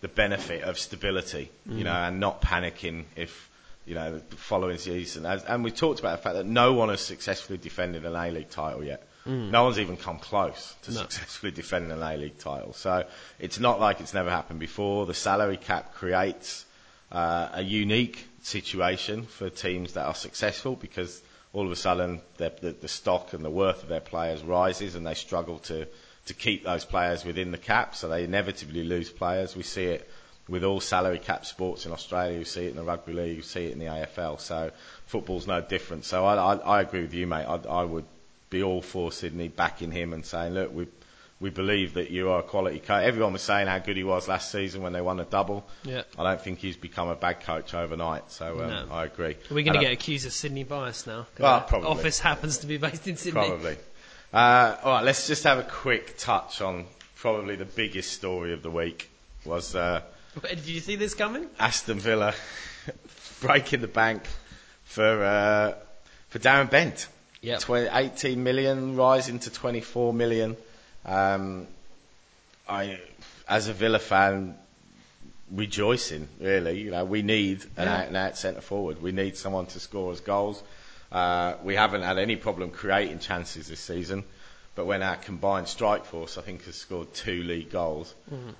[0.00, 3.48] the benefit of stability, you know, and not panicking if
[3.86, 5.24] you know the following season.
[5.24, 8.30] As, and we talked about the fact that no one has successfully defended an A
[8.30, 9.06] League title yet.
[9.26, 11.00] No one's even come close to No.
[11.00, 12.74] successfully defending an A League title.
[12.74, 13.04] So
[13.38, 15.06] it's not like it's never happened before.
[15.06, 16.66] The salary cap creates
[17.10, 21.22] uh, a unique situation for teams that are successful because
[21.54, 24.96] all of a sudden the, the, the stock and the worth of their players rises
[24.96, 25.86] and they struggle to,
[26.26, 29.56] to keep those players within the cap, so they inevitably lose players.
[29.56, 30.08] We see it
[30.48, 32.38] with all salary cap sports in Australia.
[32.38, 33.36] We see it in the rugby league.
[33.36, 34.40] We see it in the AFL.
[34.40, 34.72] So
[35.06, 36.04] football's no different.
[36.04, 37.46] So I, I, I agree with you, mate.
[37.46, 38.04] I, I would
[38.50, 40.86] be all for Sydney backing him and saying, look, we
[41.44, 43.04] we believe that you are a quality coach.
[43.04, 45.62] Everyone was saying how good he was last season when they won a double.
[45.82, 46.04] Yeah.
[46.18, 48.30] I don't think he's become a bad coach overnight.
[48.32, 48.86] So um, No.
[48.90, 49.36] I agree.
[49.50, 51.26] Are we going to get accused of Sydney bias now?
[51.38, 51.88] Well, probably.
[51.90, 53.46] Office happens to be based in Sydney.
[53.46, 53.76] Probably.
[54.32, 56.86] Uh, all right, let's just have a quick touch on
[57.16, 59.10] probably the biggest story of the week
[59.44, 60.00] was uh,
[60.48, 61.46] Did you see this coming?
[61.60, 62.32] Aston Villa
[63.42, 64.22] breaking the bank
[64.84, 65.74] for uh,
[66.30, 67.06] for Darren Bent.
[67.60, 70.56] 20, 18 million rising to 24 million.
[71.04, 71.66] Um,
[72.68, 72.98] I,
[73.48, 74.56] as a Villa fan,
[75.50, 76.80] rejoicing really.
[76.80, 77.98] You know, we need an Yeah.
[78.00, 79.02] out and out centre forward.
[79.02, 80.62] We need someone to score us goals.
[81.12, 84.24] Uh, we haven't had any problem creating chances this season,
[84.74, 88.12] but when our combined strike force, I think, has scored two league goals,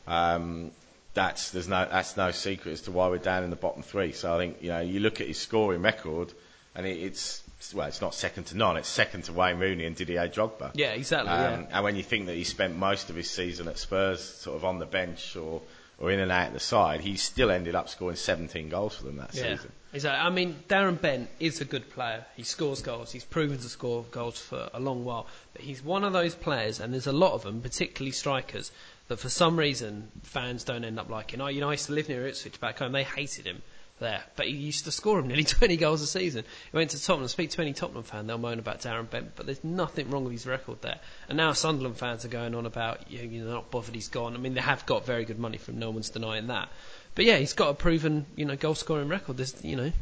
[0.06, 0.70] um,
[1.14, 4.12] that's there's no that's no secret as to why we're down in the bottom three.
[4.12, 6.32] So I think you know you look at his scoring record,
[6.74, 7.42] and it, it's
[7.74, 8.76] well, it's not second to none.
[8.76, 10.72] It's second to Wayne Rooney and Didier Drogba.
[10.74, 11.30] Yeah, exactly.
[11.32, 14.56] Um, And when you think that he spent most of his season at Spurs, sort
[14.56, 15.62] of on the bench or,
[15.98, 19.16] or in and out the side, he still ended up scoring 17 goals for them
[19.16, 19.56] that yeah.
[19.56, 19.72] season.
[19.92, 20.26] Exactly.
[20.26, 22.26] I mean, Darren Bent is a good player.
[22.36, 23.12] He scores goals.
[23.12, 25.28] He's proven to score goals for a long while.
[25.52, 28.72] But he's one of those players, and there's a lot of them, particularly strikers,
[29.08, 31.40] that for some reason fans don't end up liking.
[31.40, 32.92] I, you know, I used to live near Ipswich back home.
[32.92, 33.62] They hated him
[34.00, 36.44] there, but he used to score him nearly 20 goals a season.
[36.70, 37.28] He went to Tottenham.
[37.28, 40.32] Speak to any Tottenham fan, they'll moan about Darren Bent, but there's nothing wrong with
[40.32, 40.98] his record there.
[41.28, 44.34] And now Sunderland fans are going on about, you know, you're not bothered he's gone.
[44.34, 45.78] I mean, they have got very good money from.
[45.78, 46.68] No one's denying that.
[47.14, 49.40] But yeah, he's got a proven, you know, goal scoring record.
[49.62, 49.92] You know,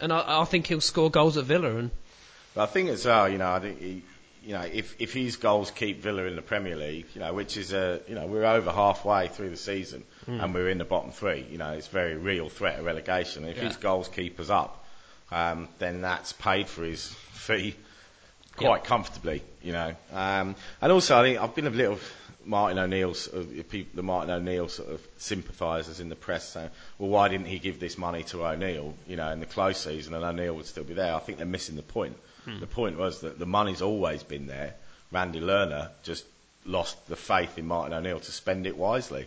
[0.00, 1.76] and I, I think he'll score goals at Villa.
[1.76, 1.90] And
[2.54, 4.02] But I think as well, you know, I think he,
[4.44, 7.56] you know, if, if his goals keep Villa in the Premier League, you know, which
[7.56, 11.10] is a, you know, we're over halfway through the season and we're in the bottom
[11.10, 13.44] three, you know, it's a very real threat of relegation.
[13.44, 13.64] If Yeah.
[13.64, 14.84] his goals keep us up,
[15.30, 17.74] um, then that's paid for his fee
[18.56, 19.94] quite comfortably, you know.
[20.12, 21.98] Um, and also, I think I've been a little
[22.44, 26.48] Martin O'Neill, sort of, the people, the Martin O'Neill sort of sympathisers in the press
[26.48, 29.78] saying, well, why didn't he give this money to O'Neill, you know, in the close
[29.80, 31.14] season and O'Neill would still be there?
[31.14, 32.16] I think they're missing the point.
[32.58, 34.74] The point was that the money's always been there.
[35.12, 36.24] Randy Lerner just
[36.64, 39.26] lost the faith in Martin O'Neill to spend it wisely.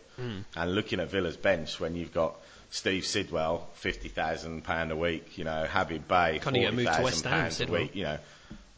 [0.55, 2.35] And looking at Villa's bench when you've got
[2.71, 6.83] Steve Sidwell, fifty thousand pound a week, you know, Habib Beye, Can't he get forty
[6.85, 8.17] moved to West Ham, pounds a week, you know,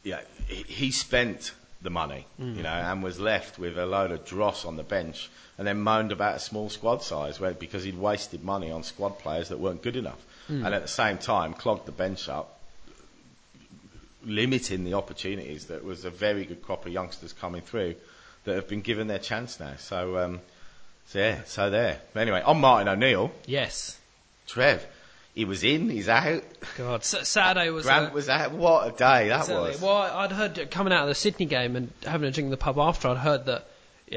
[0.04, 1.52] yeah, he, he spent
[1.82, 2.58] the money, Mm.
[2.58, 5.80] you know, and was left with a load of dross on the bench, and then
[5.80, 9.60] moaned about a small squad size where, because he'd wasted money on squad players that
[9.60, 10.66] weren't good enough, Mm.
[10.66, 12.60] and at the same time clogged the bench up,
[14.26, 15.66] limiting the opportunities.
[15.68, 17.96] That was a very good crop of youngsters coming through
[18.48, 19.74] that have been given their chance now.
[19.78, 20.42] So, um,
[21.08, 22.00] so yeah, so there.
[22.14, 23.98] But Anyway, on Martin O'Neill, Yes.
[24.48, 24.86] Trev,
[25.36, 26.44] he was in, he's out.
[26.78, 27.02] God.
[27.02, 27.86] S- Saturday was.
[27.86, 28.54] Grant uh, was out.
[28.54, 29.70] What a day that Exactly.
[29.72, 29.82] was.
[29.82, 32.58] Well, I'd heard coming out of the Sydney game and having a drink in the
[32.58, 33.68] pub after, I'd heard that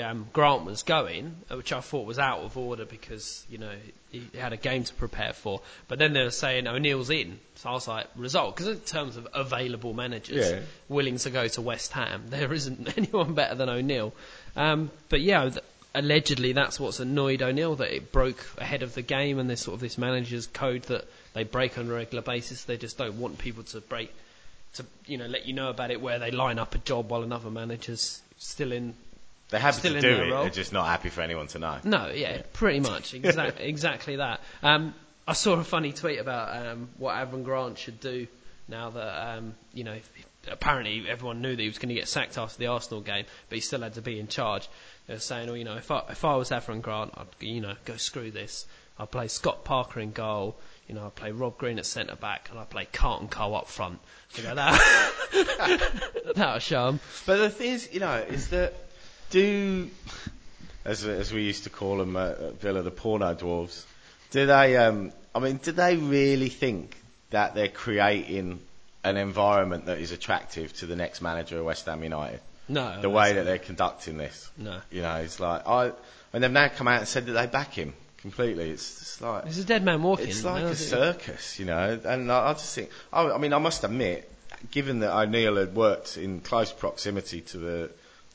[0.02, 3.72] um, Grant was going, uh, which I thought was out of order because you know
[4.10, 5.60] he had a game to prepare for.
[5.88, 9.16] But then they were saying O'Neill's in, so I was like, result because in terms
[9.16, 10.60] of available managers Yeah.
[10.88, 14.12] willing to go to West Ham, there isn't anyone better than O'Neill.
[14.56, 15.48] Um, but yeah.
[15.50, 19.60] Th- Allegedly, that's what's annoyed O'Neill that it broke ahead of the game, and there's
[19.62, 22.62] sort of this manager's code that they break on a regular basis.
[22.62, 24.14] They just don't want people to break
[24.74, 27.24] to you know let you know about it where they line up a job while
[27.24, 28.94] another manager's still in.
[29.50, 30.30] They're happy Still to do it.
[30.30, 30.42] role.
[30.42, 31.78] They're just not happy for anyone to know.
[31.84, 34.40] No, yeah, pretty much exact, exactly that.
[34.62, 34.94] Um,
[35.26, 38.26] I saw a funny tweet about um, what Avram Grant should do
[38.68, 39.96] now that um, you know
[40.50, 43.56] apparently everyone knew that he was going to get sacked after the Arsenal game, but
[43.56, 44.68] he still had to be in charge.
[45.06, 47.60] They were saying, oh, you know, if I if I was Avram Grant, I'd you
[47.60, 48.66] know go screw this.
[48.98, 50.56] I'd play Scott Parker in goal.
[50.88, 53.68] You know, I play Rob Green at centre back, and I play Carlton Cole up
[53.68, 53.98] front.
[54.34, 55.92] You know that
[56.36, 57.00] that'll show 'em.
[57.26, 58.74] But the thing is, you know, is that
[59.30, 59.90] do,
[60.84, 63.84] as as we used to call them at Villa, the porno dwarves.
[64.30, 64.76] Do they?
[64.76, 66.96] Um, I mean, do they really think
[67.30, 68.60] that they're creating
[69.02, 72.40] an environment that is attractive to the next manager of West Ham United?
[72.68, 74.48] No, the way that they're conducting this.
[74.56, 74.80] No.
[74.90, 75.92] You know, it's like I.
[76.32, 78.70] And they've now come out and said that they back him completely.
[78.70, 80.28] It's just like There's a dead man walking.
[80.28, 81.98] It's like a circus, you know.
[82.04, 84.30] And I, I just think, I, I mean, I must admit,
[84.70, 87.90] given that O'Neill had worked in close proximity to the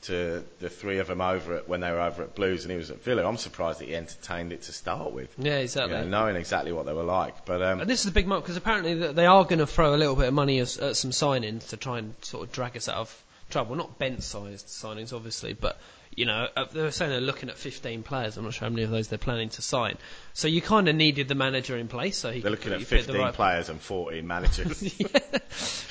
[0.06, 2.76] to the three of them over at when they were over at Blues and he
[2.78, 5.28] was at Villa, I'm surprised that he entertained it to start with.
[5.38, 5.96] Yeah, You exactly.
[5.96, 7.44] know, knowing exactly what they were like.
[7.44, 9.66] But um, And this is a big moment because apparently th- they are going to
[9.66, 12.52] throw a little bit of money as, at some signings to try and sort of
[12.52, 13.76] drag us out of trouble.
[13.76, 15.78] Not Bent-sized signings, obviously, but
[16.14, 18.36] you know uh, they were saying they're looking at 15 players.
[18.36, 19.98] I'm not sure how many of those they're planning to sign.
[20.32, 23.16] So you kind of needed the manager in place, so he they're looking at 15
[23.16, 25.00] right- players and 14 managers.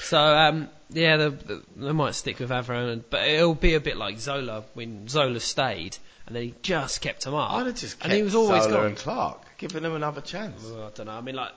[0.06, 1.30] So um, yeah, they,
[1.78, 5.98] they, might stick with Avram, but it'll be a bit like Zola when Zola stayed
[6.28, 7.52] and then he just kept him up.
[7.52, 8.86] I'd have just kept and he was always Zola gone.
[8.88, 10.64] and Clarke, giving them another chance.
[10.64, 11.14] Well, I don't know.
[11.14, 11.54] I mean, like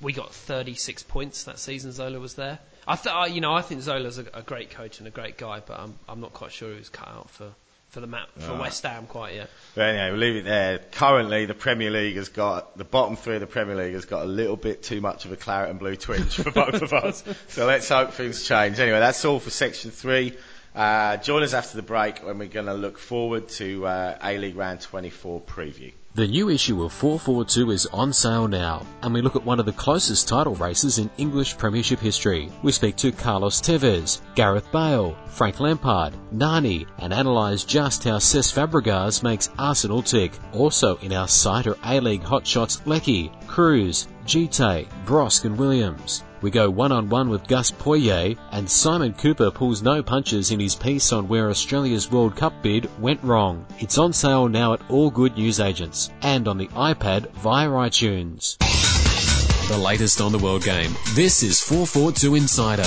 [0.00, 1.92] we got 36 points that season.
[1.92, 2.58] Zola was there.
[2.86, 5.36] I th- I, you know, I think Zola's a, a great coach and a great
[5.38, 7.52] guy, but I'm I'm not quite sure was cut out for
[7.90, 8.60] for the map for Right.
[8.60, 9.50] West Ham quite yet.
[9.74, 10.78] But anyway, we'll leave it there.
[10.78, 14.22] Currently, the Premier League has got, the bottom three of the Premier League has got
[14.22, 17.24] a little bit too much of a claret and blue twinge for both of us.
[17.48, 18.78] So let's hope things change.
[18.78, 20.36] Anyway, that's all for section three.
[20.72, 24.54] Uh, join us after the break when we're going to look forward to uh, A-League
[24.54, 25.92] Round 24 preview.
[26.12, 29.66] The new issue of 442 is on sale now, and we look at one of
[29.66, 32.50] the closest title races in English Premiership history.
[32.64, 38.52] We speak to Carlos Tevez, Gareth Bale, Frank Lampard, Nani, and analyse just how Cesc
[38.52, 40.32] Fabregas makes Arsenal tick.
[40.52, 46.22] Also in our site are A-League hotshots Leckie, Kruse, Djite, Brosque and Williams.
[46.40, 50.60] We go one on one with Gus Poirier, and Simon Kuper pulls no punches in
[50.60, 53.66] his piece on where Australia's World Cup bid went wrong.
[53.80, 58.56] It's on sale now at all good newsagents and on the iPad via iTunes.
[59.68, 60.94] The latest on the world game.
[61.14, 62.84] This is 442 Insider.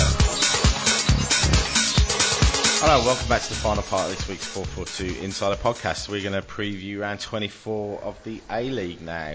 [2.80, 6.08] Hello, welcome back to the final part of this week's 442 Insider Podcast.
[6.08, 9.34] We're going to preview round 24 of the A-League now,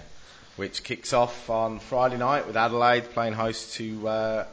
[0.59, 4.45] which kicks off on Friday night with Adelaide playing host to uh,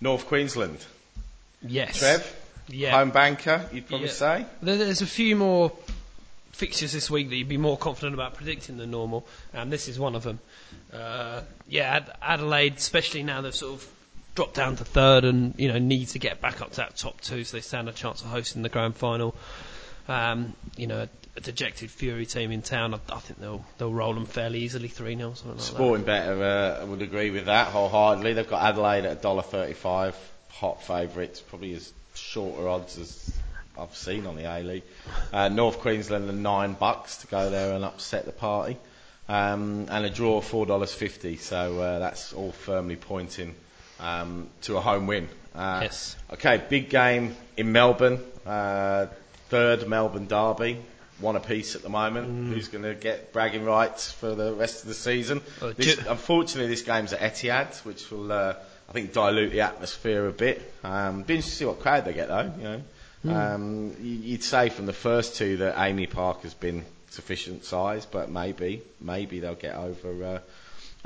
[0.00, 0.78] North Queensland.
[1.62, 1.98] Yes.
[1.98, 2.36] Trev,
[2.68, 2.92] Yeah.
[2.92, 4.12] home banker, you'd probably Yeah.
[4.12, 4.46] say.
[4.62, 5.72] There's a few more
[6.52, 9.98] fixtures this week that you'd be more confident about predicting than normal, and this is
[9.98, 10.38] one of them.
[10.92, 13.88] Uh, yeah, Ad- Adelaide, especially now they've sort of
[14.34, 17.20] dropped down to third and you know need to get back up to that top
[17.20, 19.34] two, so they stand a chance of hosting the grand final.
[20.08, 21.08] Um, you know,
[21.38, 24.88] a, dejected Fury team in town, I, I think they'll they'll roll them fairly easily,
[24.88, 25.64] three 0 something like that.
[25.64, 28.34] Sporting better uh, would agree with that wholeheartedly.
[28.34, 30.14] They've got Adelaide at $1.35,
[30.50, 33.32] hot favourites, probably as shorter odds as
[33.78, 34.82] I've seen on the A League.
[35.32, 38.76] Uh, North Queensland are nine bucks to go there and upset the party,
[39.28, 41.36] um, and a draw four dollars fifty.
[41.36, 43.54] So uh, that's all firmly pointing
[44.00, 45.28] um, to a home win.
[45.54, 46.16] Uh, Yes.
[46.32, 48.20] Okay, big game in Melbourne.
[48.46, 49.06] Uh,
[49.48, 50.78] third Melbourne derby.
[51.20, 52.52] One apiece at the moment.
[52.54, 55.40] Who's going to get bragging rights for the rest of the season?
[55.60, 58.54] Well, This- unfortunately, this game's at Etihad, which will, uh,
[58.88, 60.62] I think, dilute the atmosphere a bit.
[60.84, 62.52] Um, be interesting to see what crowd they get, though.
[62.58, 62.82] You know,
[63.34, 68.06] Um, you- you'd say from the first two that AAMI Park has been sufficient size,
[68.06, 70.38] but maybe, maybe they'll get over uh,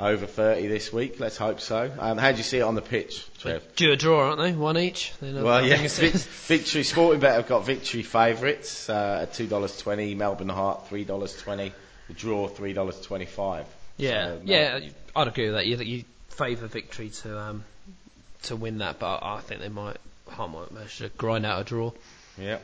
[0.03, 1.19] over 30 this week.
[1.19, 1.91] Let's hope so.
[1.97, 3.63] Um, how do you see it on the pitch, Trev?
[3.75, 4.51] Due a draw, aren't they?
[4.51, 5.13] One each.
[5.21, 6.13] Well, yeah, Vic-
[6.47, 10.13] Victory Sporting Bet have got Victory favourites uh, at two dollars twenty.
[10.15, 11.71] Melbourne Heart three dollars twenty.
[12.07, 13.65] The draw three dollars twenty five.
[13.97, 14.79] Yeah, So, yeah,
[15.15, 15.67] I'd agree with that.
[15.67, 17.63] You, you favour victory to um,
[18.43, 19.97] to win that, but I think they might,
[20.29, 21.91] Heart might manage to grind out a draw.
[22.37, 22.57] Yeah.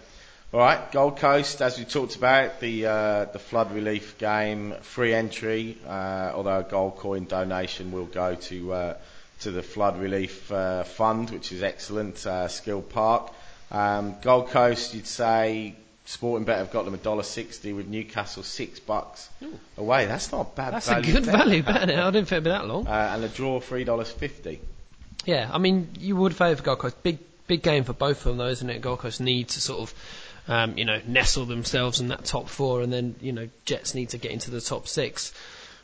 [0.51, 5.13] All right, Gold Coast, as we talked about, the uh, the flood relief game, free
[5.13, 8.97] entry, uh, although a gold coin donation will go to uh,
[9.41, 12.25] to the flood relief uh, fund, which is excellent.
[12.25, 13.31] Uh, Skilled Park,
[13.71, 15.75] um, Gold Coast, you'd say
[16.05, 19.29] Sporting Bet have got them a dollar sixty with Newcastle six bucks
[19.77, 20.07] away.
[20.07, 20.73] That's not bad.
[20.73, 21.35] That's a good bet.
[21.35, 21.75] value bet.
[21.83, 22.87] I didn't think it'd be that long.
[22.87, 24.59] Uh, and the draw three dollars fifty.
[25.25, 27.03] Yeah, I mean, you would favour Gold Coast.
[27.03, 28.81] Big, big game for both of them, though, isn't it?
[28.81, 29.93] Gold Coast need to sort of,
[30.49, 34.09] um, you know, nestle themselves in that top four, and then you know, Jets need
[34.09, 35.31] to get into the top six.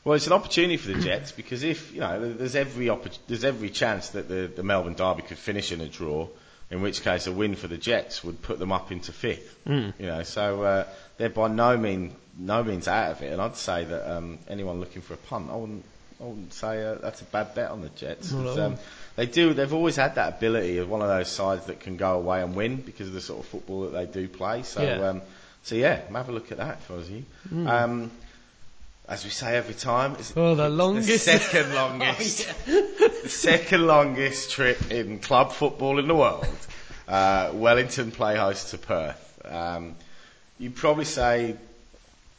[0.03, 3.43] Well, it's an opportunity for the Jets because if you know, there's every oppor- there's
[3.45, 6.27] every chance that the, the Melbourne Derby could finish in a draw,
[6.69, 9.57] in which case a win for the Jets would put them up into fifth.
[9.65, 9.93] Mm.
[9.99, 10.83] You know, so uh,
[11.17, 14.79] they're by no mean no means out of it, and I'd say that um, anyone
[14.79, 15.85] looking for a punt, I wouldn't
[16.19, 18.31] I wouldn't say uh, that's a bad bet on the Jets.
[18.31, 18.63] Not at It's, all.
[18.65, 18.77] um,
[19.15, 19.53] they do.
[19.53, 22.55] They've always had that ability of one of those sides that can go away and
[22.55, 24.63] win because of the sort of football that they do play.
[24.63, 25.09] So, Yeah.
[25.09, 25.21] um,
[25.63, 27.23] so yeah, have a look at that for you.
[27.67, 28.11] Um,
[29.07, 31.25] as we say every time, it's Oh, the the longest.
[31.25, 36.47] second longest, the second longest trip in club football in the world.
[37.07, 39.39] Uh, Wellington play host to Perth.
[39.45, 39.95] Um,
[40.57, 41.55] you'd probably say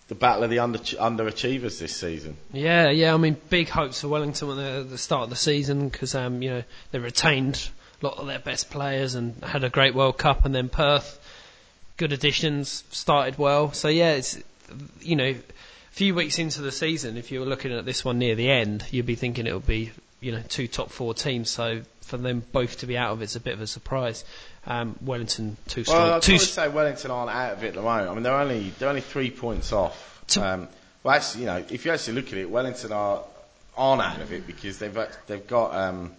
[0.09, 2.36] the battle of the under, underachievers this season.
[2.52, 3.12] Yeah, yeah.
[3.12, 6.42] I mean, big hopes for Wellington at the, the start of the season because um,
[6.42, 7.68] you know they retained
[8.02, 11.18] a lot of their best players and had a great World Cup, and then Perth,
[11.96, 13.72] good additions, started well.
[13.72, 14.38] So yeah, it's
[15.00, 15.42] you know, a
[15.90, 18.84] few weeks into the season, if you were looking at this one near the end,
[18.90, 21.50] you'd be thinking it would be you know two top four teams.
[21.50, 24.24] So for them both to be out of it's a bit of a surprise.
[24.66, 26.02] Um, Wellington too strong.
[26.02, 28.08] Well, I'd too say Wellington aren't out of it at the moment.
[28.10, 30.36] I mean, they're only they're only three points off.
[30.36, 30.68] Um,
[31.02, 33.22] well, actually, you know, if you actually look at it, Wellington are
[33.76, 36.12] aren't out of it because they've they've got um,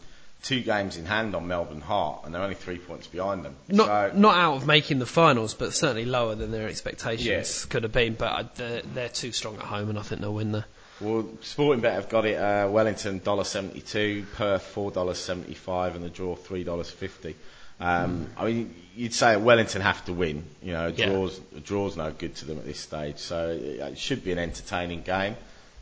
[0.44, 3.56] two games in hand on Melbourne Heart, and they're only three points behind them.
[3.68, 7.66] Not so, not out of making the finals, but certainly lower than their expectations Yes.
[7.66, 8.14] could have been.
[8.14, 10.66] But uh, they're, they're too strong at home, and I think they'll win there.
[11.00, 12.36] Well, Sporting Bet have got it.
[12.38, 16.90] Uh, Wellington dollar seventy two, Perth four dollars seventy five, and the draw three dollars
[16.90, 17.36] fifty.
[17.80, 20.44] Um, I mean, you'd say Wellington have to win.
[20.64, 21.10] You know, a Yeah.
[21.10, 24.32] draws a draw's no good to them at this stage, so it, it should be
[24.32, 25.36] an entertaining game.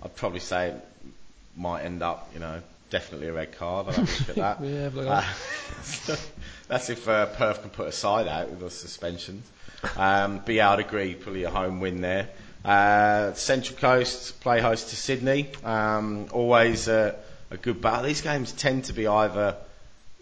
[0.03, 0.87] I'd probably say it
[1.55, 3.87] might end up, you know, definitely a red card.
[3.87, 4.61] I'll have look at that.
[4.63, 5.23] Yeah, look at
[6.09, 6.15] Uh,
[6.67, 9.45] that's if uh, Perth can put a side out with the suspensions.
[9.95, 12.27] Um, but yeah, I'd agree, probably a home win there.
[12.65, 15.49] Uh, Central Coast play host to Sydney.
[15.63, 17.15] Um, always a,
[17.51, 18.03] a good battle.
[18.03, 19.55] These games tend to be either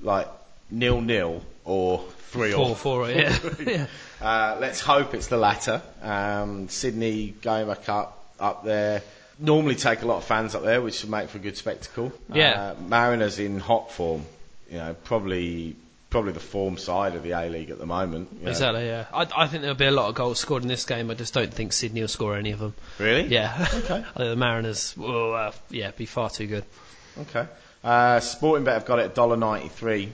[0.01, 0.27] like
[0.69, 3.37] nil nil or three Four, or four, yeah.
[3.65, 3.85] yeah.
[4.21, 5.81] uh, let's hope it's the latter.
[6.01, 9.03] Um, Sydney going back up up there.
[9.39, 12.11] Normally take a lot of fans up there, which should make for a good spectacle.
[12.31, 12.75] Yeah.
[12.77, 14.25] Uh, Mariners in hot form.
[14.69, 15.75] You know, probably
[16.13, 18.29] probably the form side of the A League at the moment.
[18.37, 18.51] you know.
[18.51, 19.07] Exactly, yeah.
[19.13, 21.09] I, I think there'll be a lot of goals scored in this game.
[21.11, 22.73] I just don't think Sydney will score any of them.
[22.99, 23.23] Really?
[23.27, 23.67] Yeah.
[23.73, 23.95] Okay.
[23.99, 26.63] I think the Mariners will, uh, yeah, be far too good.
[27.19, 27.45] Okay.
[27.83, 30.09] Uh, Sporting Bet have got it $1.93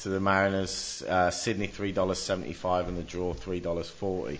[0.00, 1.02] to the Mariners.
[1.06, 4.38] Uh, Sydney $3.75 and the draw $3.40.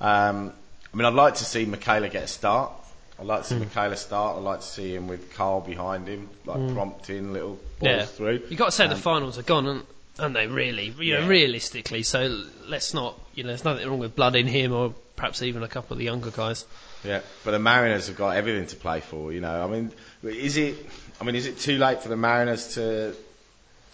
[0.00, 0.52] Um,
[0.92, 2.70] I mean, I'd like to see Michaela get a start.
[3.18, 4.36] I'd like to see Michaela start.
[4.36, 8.04] I'd like to see him with Carle behind him, like prompting little balls Yeah.
[8.04, 8.42] through.
[8.50, 9.84] You've got to say the Um, finals are gone,
[10.18, 10.94] aren't, aren't they, really?
[10.98, 12.02] You know, realistically.
[12.02, 15.62] So let's not, you know, there's nothing wrong with blood in him or perhaps even
[15.62, 16.64] a couple of the younger guys.
[17.04, 19.32] Yeah, but the Mariners have got everything to play for.
[19.32, 19.92] You know, I mean,
[20.22, 20.76] is it?
[21.20, 23.14] I mean, is it too late for the Mariners to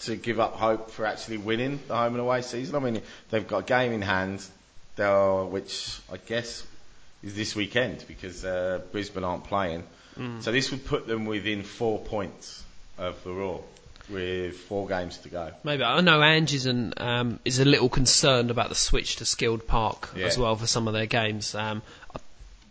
[0.03, 2.75] to give up hope for actually winning the home and away season?
[2.77, 4.43] I mean, they've got a game in hand,
[4.97, 6.65] they'll- which I guess
[7.23, 9.85] is this weekend because uh, Brisbane aren't playing.
[10.41, 12.63] So this would put them within four points
[12.99, 13.63] of the Roar
[14.11, 15.51] with four games to go.
[15.65, 19.25] Maybe I know Ange is, an, um, is a little concerned about the switch to
[19.25, 20.27] Skilled Park Yeah.
[20.27, 21.55] as well for some of their games.
[21.55, 21.83] Um,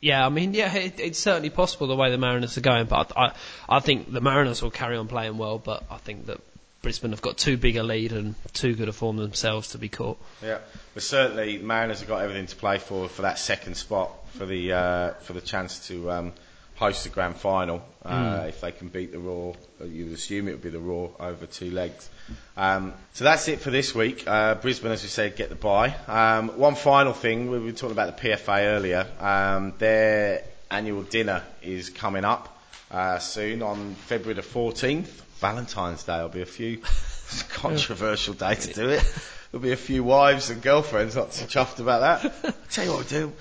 [0.02, 3.12] yeah, I mean, yeah, it, it's certainly possible the way the Mariners are going, but
[3.18, 3.34] I,
[3.68, 5.58] I think the Mariners will carry on playing well.
[5.58, 6.40] But I think that
[6.82, 9.90] Brisbane have got too big a lead and too good a form themselves to be
[9.90, 10.18] caught.
[10.42, 10.60] Yeah,
[10.94, 14.72] but certainly Mariners have got everything to play for for that second spot for the
[14.72, 16.34] uh, for the chance to um,
[16.80, 19.54] host the grand final uh, if they can beat the Roar.
[19.84, 22.10] You would assume it would be the Roar over two legs.
[22.56, 24.24] Um, so that's it for this week.
[24.26, 25.94] Uh, Brisbane, as we said, get the bye.
[26.08, 29.06] Um, one final thing, we were talking about the PFA earlier.
[29.20, 32.58] Um, their annual dinner is coming up
[32.92, 35.08] uh, soon on February the 14th.
[35.42, 39.04] Valentine's Day will be a few it's a controversial day to do it.
[39.52, 42.34] There'll be a few wives and girlfriends not too chuffed about that.
[42.46, 43.34] I Tell you what we do,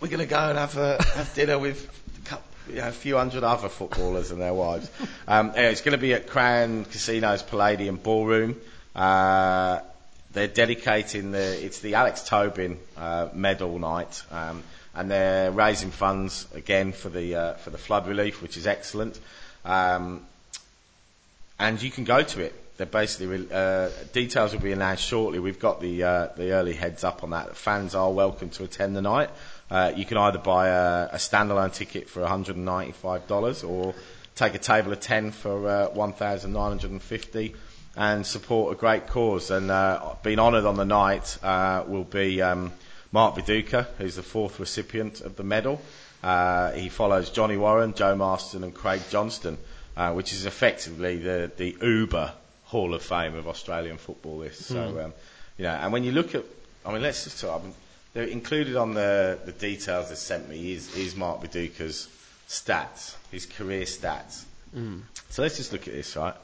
[0.00, 1.88] we're going to go and have a, have dinner with
[2.72, 4.90] a, few hundred other footballers and their wives.
[5.28, 8.60] Um, anyway, it's going to be at Crown Casino's Palladium Ballroom.
[8.94, 9.80] Uh,
[10.32, 14.62] they're dedicating the it's the Alex Tobin uh, medal night, um,
[14.94, 19.18] and they're raising funds again for the uh, for the flood relief, which is excellent.
[19.64, 20.26] Um,
[21.58, 22.52] and you can go to it.
[22.76, 25.38] They're basically uh, details will be announced shortly.
[25.38, 27.56] We've got the uh, the early heads up on that.
[27.56, 29.30] Fans are welcome to attend the night.
[29.74, 33.92] Uh, you can either buy a, a standalone ticket for $195 or
[34.36, 37.54] take a table of 10 for uh, 1,950
[37.96, 39.50] and support a great cause.
[39.50, 42.70] And uh, being honoured on the night uh, will be um,
[43.10, 45.82] Mark Viduka, who's the fourth recipient of the medal.
[46.22, 49.58] Uh, he follows Johnny Warren, Joe Marston, and Craig Johnston,
[49.96, 52.32] uh, which is effectively the, the Uber
[52.66, 54.38] Hall of Fame of Australian football.
[54.38, 55.12] This, so um,
[55.58, 56.44] you know, and when you look at,
[56.86, 57.60] I mean, let's just talk.
[57.60, 57.74] I mean,
[58.14, 62.08] they're included on the, the details they sent me is, is Mark Viduka's
[62.48, 64.44] stats, his career stats.
[64.74, 65.02] Mm.
[65.30, 66.34] So let's just look at this, right?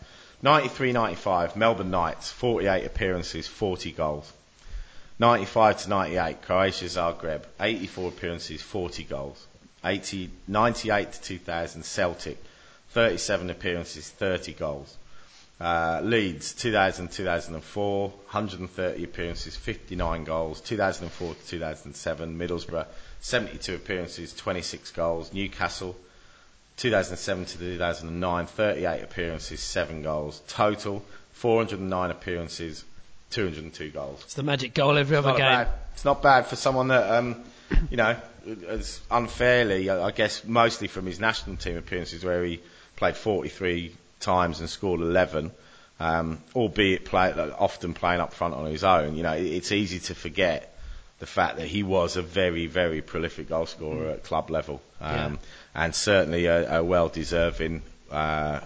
[0.42, 4.32] 93 95, Melbourne Knights, 48 appearances, 40 goals.
[5.18, 9.46] 95 to 98, Croatia Zagreb, 84 appearances, 40 goals.
[9.84, 12.42] 80, 98 to 2000, Celtic,
[12.90, 14.96] 37 appearances, 30 goals.
[15.60, 20.60] Uh, Leeds, 2000 2004, 130 appearances, 59 goals.
[20.62, 22.86] 2004 to 2007, Middlesbrough,
[23.20, 25.34] 72 appearances, 26 goals.
[25.34, 25.94] Newcastle,
[26.78, 30.40] 2007 to 2009, 38 appearances, 7 goals.
[30.48, 32.82] Total, 409 appearances,
[33.28, 34.22] 202 goals.
[34.24, 35.40] It's the magic goal every other game.
[35.40, 35.68] bad.
[35.92, 37.36] It's not bad for someone that, um,
[37.90, 38.16] you know,
[38.66, 42.60] as unfairly, I I guess, mostly from his national team appearances where he
[42.96, 45.50] played 43 times and scored 11,
[45.98, 49.16] um, albeit play, often playing up front on his own.
[49.16, 50.74] You know, it- it's easy to forget
[51.18, 55.38] the fact that he was a very, very prolific goal scorer at club level, um,
[55.74, 58.60] and certainly a, a well-deserving uh,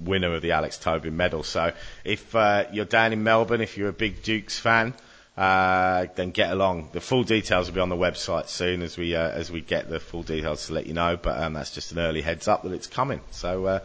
[0.00, 1.42] winner of the Alex Tobin medal.
[1.42, 1.72] So,
[2.04, 4.94] if uh, you're down in Melbourne, if you're a big Dukes fan,
[5.36, 6.88] uh, then get along.
[6.92, 9.88] The full details will be on the website soon as we uh, as we get
[9.88, 11.16] the full details to let you know.
[11.16, 13.20] But um, that's just an early heads up that it's coming.
[13.30, 13.80] So uh,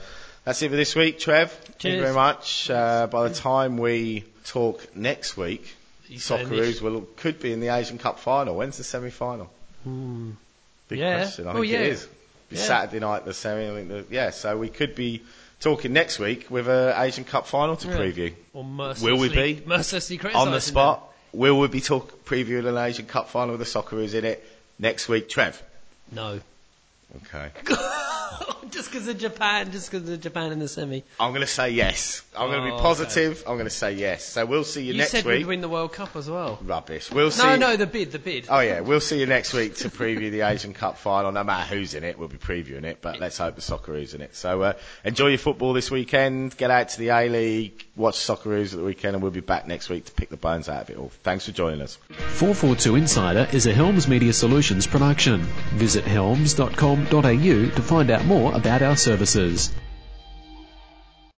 [0.46, 1.52] that's it for this week, Trev.
[1.52, 2.70] Thank you very much.
[2.70, 5.76] Uh, by the time we talk next week,
[6.08, 8.56] You say Socceroos will could be in the Asian Cup final.
[8.56, 9.50] When's the semi final?
[10.90, 11.18] Big Yeah.
[11.24, 11.48] question.
[11.48, 11.80] I Oh, think yeah.
[11.80, 12.08] it is.
[12.50, 12.62] Be Yeah.
[12.64, 13.70] Saturday night the semi.
[13.70, 15.22] I think the, yeah, so we could be
[15.60, 17.98] talking next week with a Asian Cup final to Yeah.
[17.98, 18.34] preview.
[18.54, 19.64] Or mercilessly, Will we be?
[19.66, 21.10] mercilessly on the criticising spot.
[21.32, 24.46] Will we be talk previewing an Asian Cup final with the Socceroos in it
[24.78, 25.62] next week, Trev?
[26.12, 26.42] No.
[27.26, 27.50] Okay.
[28.74, 31.04] just because of Japan, just because of Japan in the semi.
[31.20, 32.24] I'm going to say yes.
[32.36, 33.44] I'm going to Oh, be positive.
[33.48, 34.26] I'm going to say yes.
[34.26, 35.40] So we'll see you, You next said week.
[35.40, 36.58] we'd win the World Cup as well.
[36.64, 37.12] Rubbish.
[37.12, 37.44] We'll see.
[37.44, 38.48] No, no, the bid, the bid.
[38.50, 41.32] Oh yeah, we'll see you next week to preview the Asian Cup final.
[41.32, 43.00] No matter who's in it, we'll be previewing it.
[43.02, 44.36] But let's hope the Socceroos in it.
[44.36, 46.58] So uh, enjoy your football this weekend.
[46.58, 47.86] Get out to the A League.
[47.96, 50.68] Watch Socceroos at the weekend, and we'll be back next week to pick the bones
[50.68, 51.12] out of it all.
[51.22, 51.98] Thanks for joining us.
[52.10, 55.42] 442 Insider is a Helms Media Solutions production.
[55.76, 59.74] Visit helms.com.au to find out more about our services.